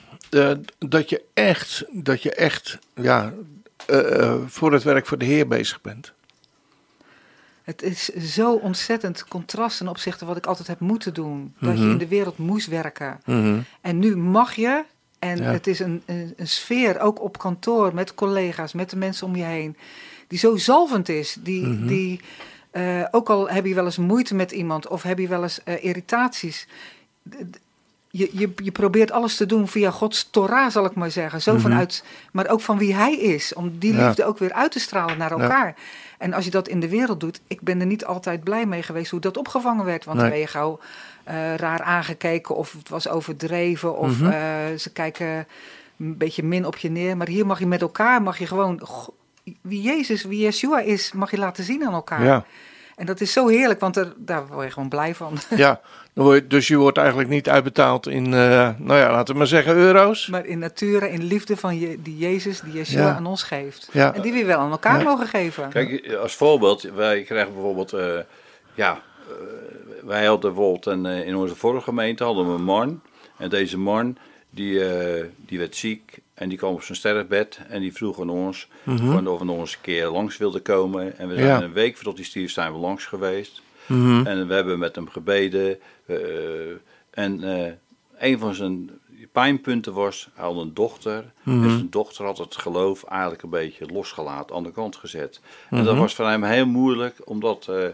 [0.78, 3.34] dat je echt, dat je echt ja,
[3.90, 6.12] uh, voor het werk voor de Heer bezig bent?
[7.64, 11.54] Het is zo ontzettend contrast ten opzichte wat ik altijd heb moeten doen.
[11.60, 11.92] Dat je mhm.
[11.92, 13.20] in de wereld moest werken.
[13.26, 14.84] Mm En nu mag je
[15.20, 19.28] en het is een, een, een, sfeer, ook op kantoor, met collega's, met de mensen
[19.28, 19.78] om je heen,
[20.30, 21.38] die zo zalvend is.
[21.40, 21.88] Die, mhm.
[21.88, 22.20] die
[22.72, 25.60] uh, ook al heb je wel eens moeite met iemand of heb je wel eens
[25.66, 26.68] uh, irritaties.
[28.12, 31.42] Je, je, je probeert alles te doen via Gods Torah, zal ik maar zeggen.
[31.42, 33.54] Zo mm vanuit, maar ook van wie Hij is.
[33.54, 35.68] Om die liefde ook weer uit te stralen naar elkaar.
[35.68, 35.84] Ja.
[36.18, 38.84] En als je dat in de wereld doet, ik ben er niet altijd blij mee
[38.84, 40.06] geweest hoe dat opgevangen werd.
[40.06, 40.26] Want nee.
[40.26, 40.80] dan ben je gauw
[41.28, 44.34] uh, raar aangekeken of het was overdreven of mm
[44.78, 45.48] ze kijken
[46.00, 47.18] een beetje min op je neer.
[47.18, 48.82] Maar hier mag je met elkaar, mag je gewoon
[49.62, 52.24] wie Jezus, wie Yeshua is, mag je laten zien aan elkaar.
[52.24, 52.46] Ja.
[52.96, 55.38] En dat is zo heerlijk, want er, daar word je gewoon blij van.
[55.56, 55.82] Ja,
[56.48, 60.28] dus je wordt eigenlijk niet uitbetaald in, uh, nou ja, laten we maar zeggen euro's.
[60.28, 63.90] Maar in nature, in liefde van je, die Jezus, die Yeshua aan ons geeft.
[63.92, 64.14] Ja.
[64.14, 65.70] En die we wel aan elkaar mogen geven.
[65.70, 68.20] Kijk, als voorbeeld, wij krijgen bijvoorbeeld, uh,
[68.74, 69.02] ja,
[70.06, 73.02] wij hadden bijvoorbeeld een, eh, in onze vorige gemeente hadden we een man.
[73.38, 74.18] En deze man
[74.50, 78.30] die, uh, die werd ziek en die kwam op zijn sterfbed en die vroeg aan
[78.30, 79.28] ons mm -hmm.
[79.28, 81.18] of we nog eens een keer langs wilden komen.
[81.18, 83.62] En we zijn een week voordat hij stierf zijn we langs geweest.
[83.86, 84.26] Mhm.
[84.26, 85.80] En we hebben met hem gebeden.
[87.10, 87.44] en
[88.18, 88.90] een van zijn
[89.32, 91.32] pijnpunten was, hij had een dochter.
[91.44, 95.40] Mm En zijn dochter had het geloof eigenlijk een beetje losgelaten, aan de kant gezet.
[95.70, 96.02] En dat mhm.
[96.02, 97.86] was voor hem heel moeilijk, omdat uh,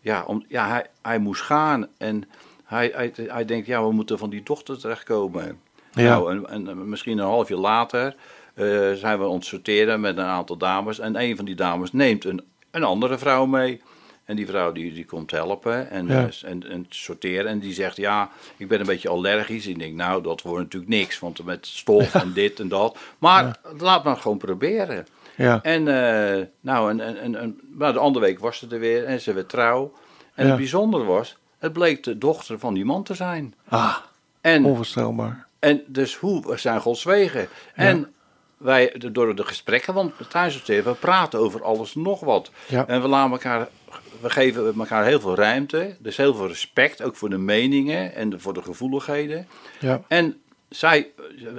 [0.00, 1.86] ja, om, ja, hij, hij moest gaan.
[1.98, 2.28] En
[2.64, 5.60] hij, hij, hij denkt, ja, we moeten van die dochter terechtkomen.
[5.98, 6.18] Ja.
[6.18, 8.14] Nou, en, en misschien een half jaar later
[8.58, 10.98] uh, zijn we ontsorteren met een aantal dames.
[10.98, 13.80] En een van die dames neemt een, een andere vrouw mee.
[14.24, 16.26] En die vrouw die, die komt helpen en, ja.
[16.26, 17.46] Eh, en, en, sorteren.
[17.46, 19.66] En die zegt, ja, ik ben een beetje allergisch.
[19.66, 21.18] Ik denk, nou, dat wordt natuurlijk niks.
[21.18, 22.98] Want met stof en dit en dat.
[23.18, 25.06] Maar laat maar gewoon proberen.
[25.36, 25.62] Ja.
[25.62, 29.20] En, uh, nou, en, en, en, maar de andere week was ze er weer en
[29.20, 29.92] ze werd trouw.
[30.34, 33.54] En het bijzondere was, het bleek de dochter van die man te zijn.
[33.68, 33.96] Ah,
[34.40, 35.47] en, onvoorstelbaar.
[35.58, 37.48] En dus hoe zijn Gods wegen?
[37.74, 38.14] En
[38.56, 42.50] wij, door de gesprekken, want thuis we praten over alles nog wat.
[42.86, 43.68] En we laten elkaar
[44.20, 45.96] we geven elkaar heel veel ruimte.
[45.98, 49.48] Dus heel veel respect, ook voor de meningen en voor de gevoeligheden.
[49.80, 50.02] Ja.
[50.08, 51.10] En zij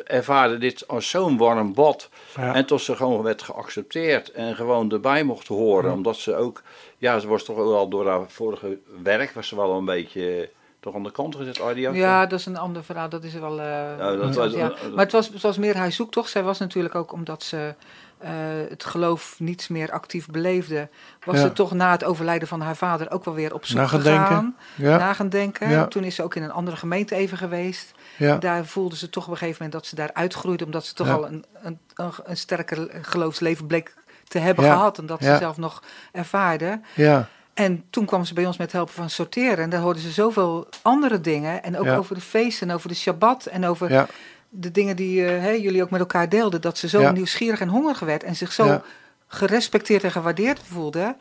[0.05, 2.09] ervaren dit als zo'n warm bad.
[2.35, 5.93] En tot ze gewoon werd geaccepteerd en gewoon erbij mocht horen.
[5.93, 6.61] Omdat ze ook,
[6.97, 10.95] ja, ze was toch wel door haar vorige werk, was ze wel een beetje toch
[10.95, 11.89] aan de kant gezet, Ardi?
[11.89, 13.09] Ja, dat is een ander verhaal.
[13.09, 13.59] Dat is wel.
[13.59, 13.65] Uh,
[13.97, 14.67] ja, dat, ja.
[14.67, 16.29] Maar het was, het was meer haar zoektocht.
[16.29, 17.75] Zij was natuurlijk ook omdat ze
[18.23, 18.29] uh,
[18.69, 20.89] het geloof niets meer actief beleefde,
[21.25, 24.55] was ze toch na het overlijden van haar vader ook wel weer op zoek gegaan.
[24.75, 24.97] Ja.
[24.97, 25.69] Na gaan denken.
[25.69, 25.87] Ja.
[25.87, 27.91] Toen is ze ook in een andere gemeente even geweest.
[28.39, 31.09] Daar voelde ze toch op een gegeven moment dat ze daar uitgroeide, omdat ze toch
[31.09, 33.93] al een, een, een, sterker geloofsleven bleek
[34.27, 36.81] te hebben gehad en dat ze zelf nog ervaarde.
[36.95, 37.27] Ja.
[37.59, 39.57] En toen kwam ze bij ons met helpen van sorteren.
[39.57, 41.63] En daar hoorden ze zoveel andere dingen.
[41.63, 43.45] En ook over de feesten, over de Shabbat.
[43.45, 44.07] En over
[44.49, 47.99] de dingen die uh, jullie ook met elkaar deelden, dat ze zo nieuwsgierig en hongerig
[47.99, 48.23] werd.
[48.23, 48.81] En zich zo
[49.27, 51.15] gerespecteerd en gewaardeerd voelde.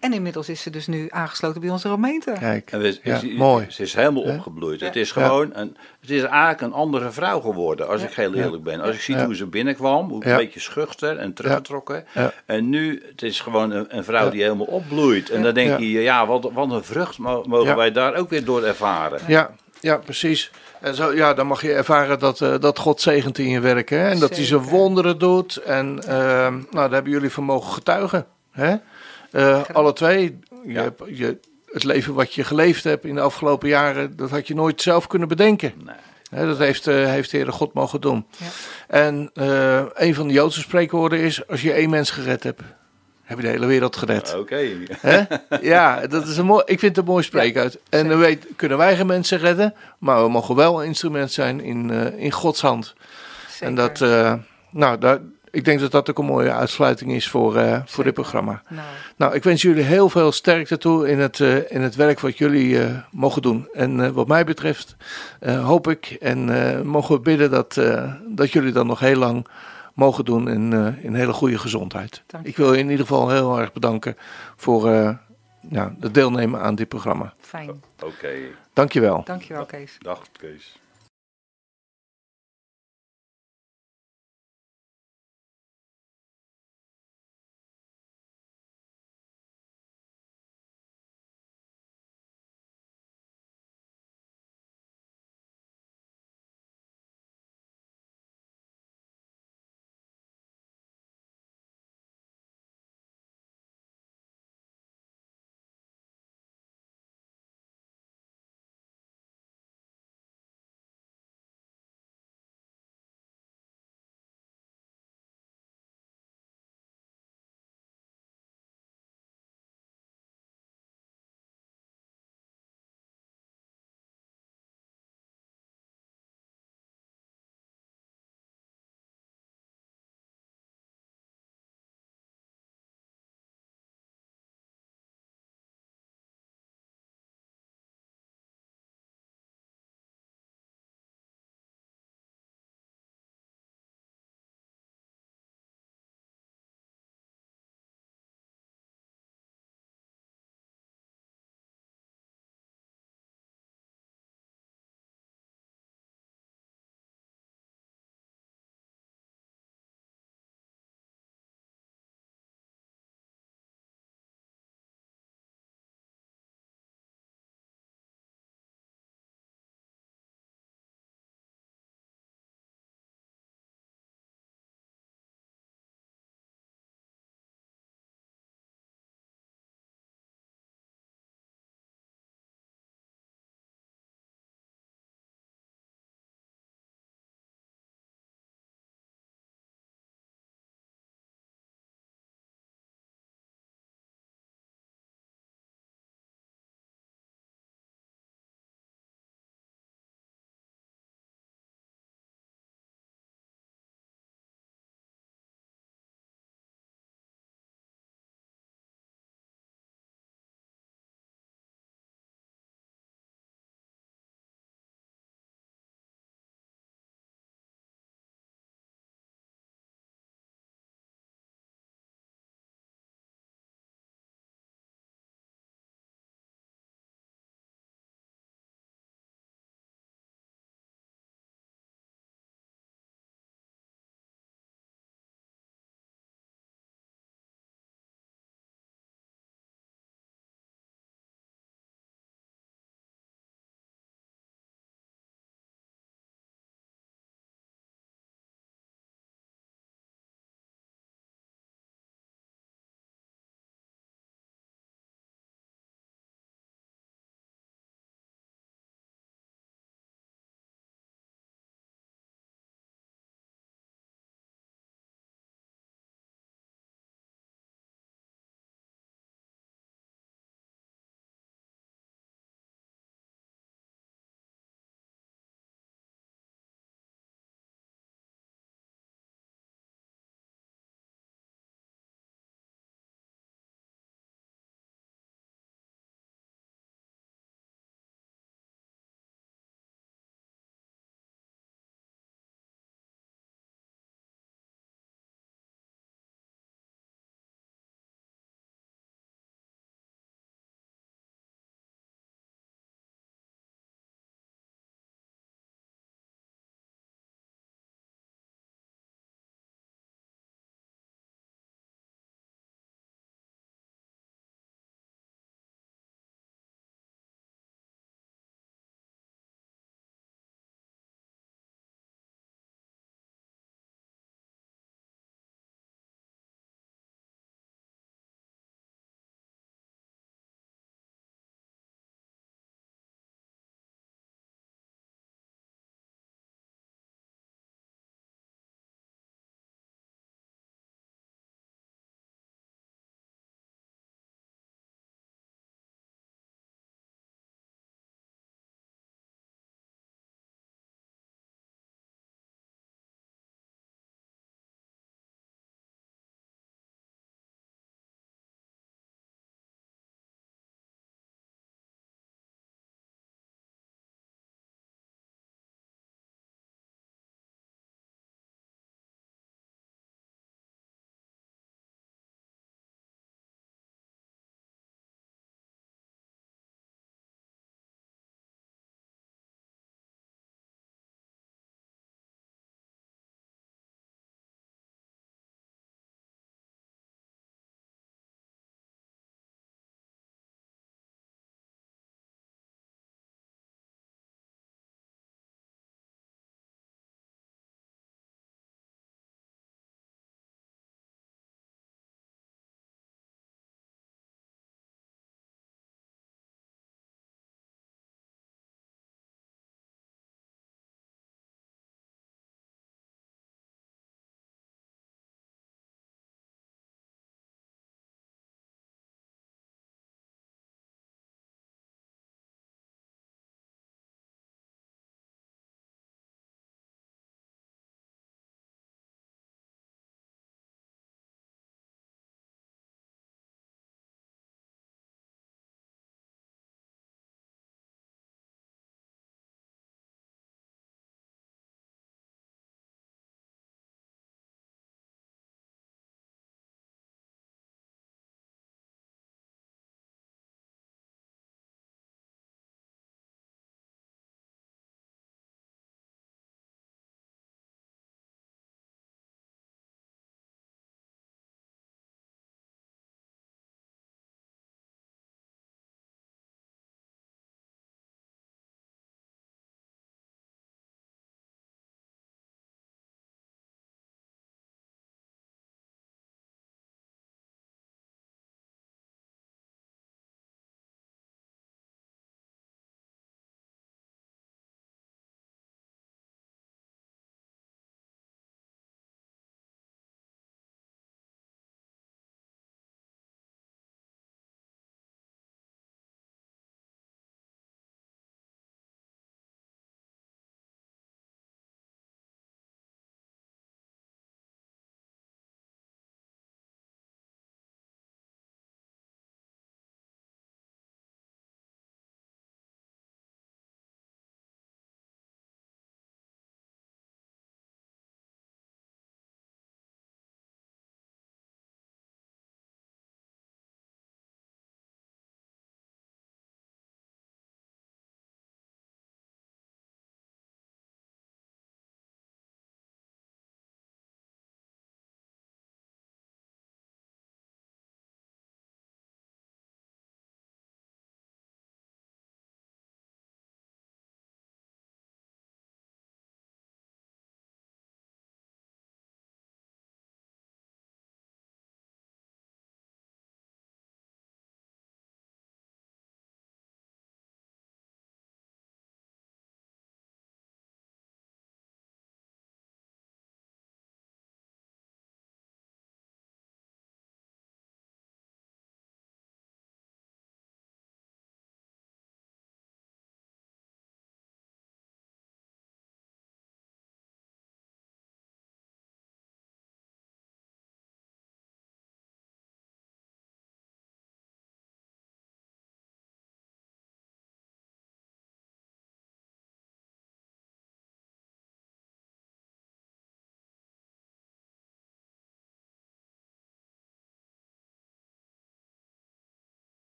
[0.00, 0.08] Ja.
[0.08, 2.32] En inmiddels is ze dus nu aangesloten bij onze gemeente.
[2.38, 3.66] Kijk, en mooi.
[3.68, 4.80] Ze is helemaal opgebloeid.
[4.80, 8.62] Het is gewoon, een, het is eigenlijk een andere vrouw geworden, als ik heel eerlijk
[8.62, 8.80] ben.
[8.80, 12.04] Als ik zie hoe ze binnenkwam, hoe een beetje schuchter en teruggetrokken.
[12.46, 15.30] En nu, het is gewoon een, een vrouw die helemaal opbloeit.
[15.30, 18.64] En dan denk je, ja, wat, wat een vrucht mogen wij daar ook weer door
[18.64, 19.20] ervaren.
[19.26, 20.50] Ja, ja precies.
[20.80, 23.88] En zo, ja, dan mag je ervaren dat, uh, dat God zegent in je werk.
[23.88, 24.08] Hè?
[24.08, 25.56] En dat hij zijn wonderen doet.
[25.56, 28.26] En uh, nou, daar hebben jullie van mogen getuigen.
[28.50, 28.76] Hè?
[29.32, 30.38] Uh, alle twee.
[30.66, 34.46] Je hebt, je, het leven wat je geleefd hebt in de afgelopen jaren, dat had
[34.46, 35.72] je nooit zelf kunnen bedenken.
[36.30, 36.46] Nee.
[36.46, 38.26] dat heeft, uh, heeft de Heere God mogen doen.
[38.36, 38.46] Ja.
[38.86, 39.30] En
[39.94, 42.62] een van de Joodse spreekwoorden is: als je één mens gered hebt,
[43.26, 44.34] heb je de hele wereld gered.
[44.34, 44.60] Oké.
[45.60, 47.78] Ja, dat is een mooi, ik vind het een mooi spreekuit.
[47.88, 51.60] en dan weet, kunnen wij geen mensen redden, maar we mogen wel een instrument zijn
[51.60, 52.94] in, uh, in Gods hand.
[53.48, 53.66] Zeker.
[53.66, 54.34] En dat, uh,
[54.70, 55.18] nou, daar,
[55.56, 58.62] ik denk dat dat ook een mooie uitsluiting is voor, uh, voor dit programma.
[58.68, 58.86] Nou.
[59.16, 59.34] nou.
[59.34, 61.38] ik wens jullie heel veel sterkte toe in het,
[61.68, 62.78] in het werk wat jullie
[63.10, 63.68] mogen doen.
[63.72, 64.96] En wat mij betreft
[65.44, 67.80] hoop ik en mogen we bidden dat,
[68.28, 69.46] dat jullie dan nog heel lang
[69.96, 72.22] mogen doen in, uh, in hele goede gezondheid.
[72.42, 74.16] Ik wil je in ieder geval heel erg bedanken
[74.56, 75.16] voor uh,
[75.70, 77.34] ja, het deelnemen aan dit programma.
[77.38, 77.70] Fijn.
[77.70, 78.06] Oké.
[78.06, 78.54] Okay.
[78.72, 79.24] Dankjewel.
[79.24, 79.96] Dankjewel, Kees.
[79.98, 80.78] Dag, Kees.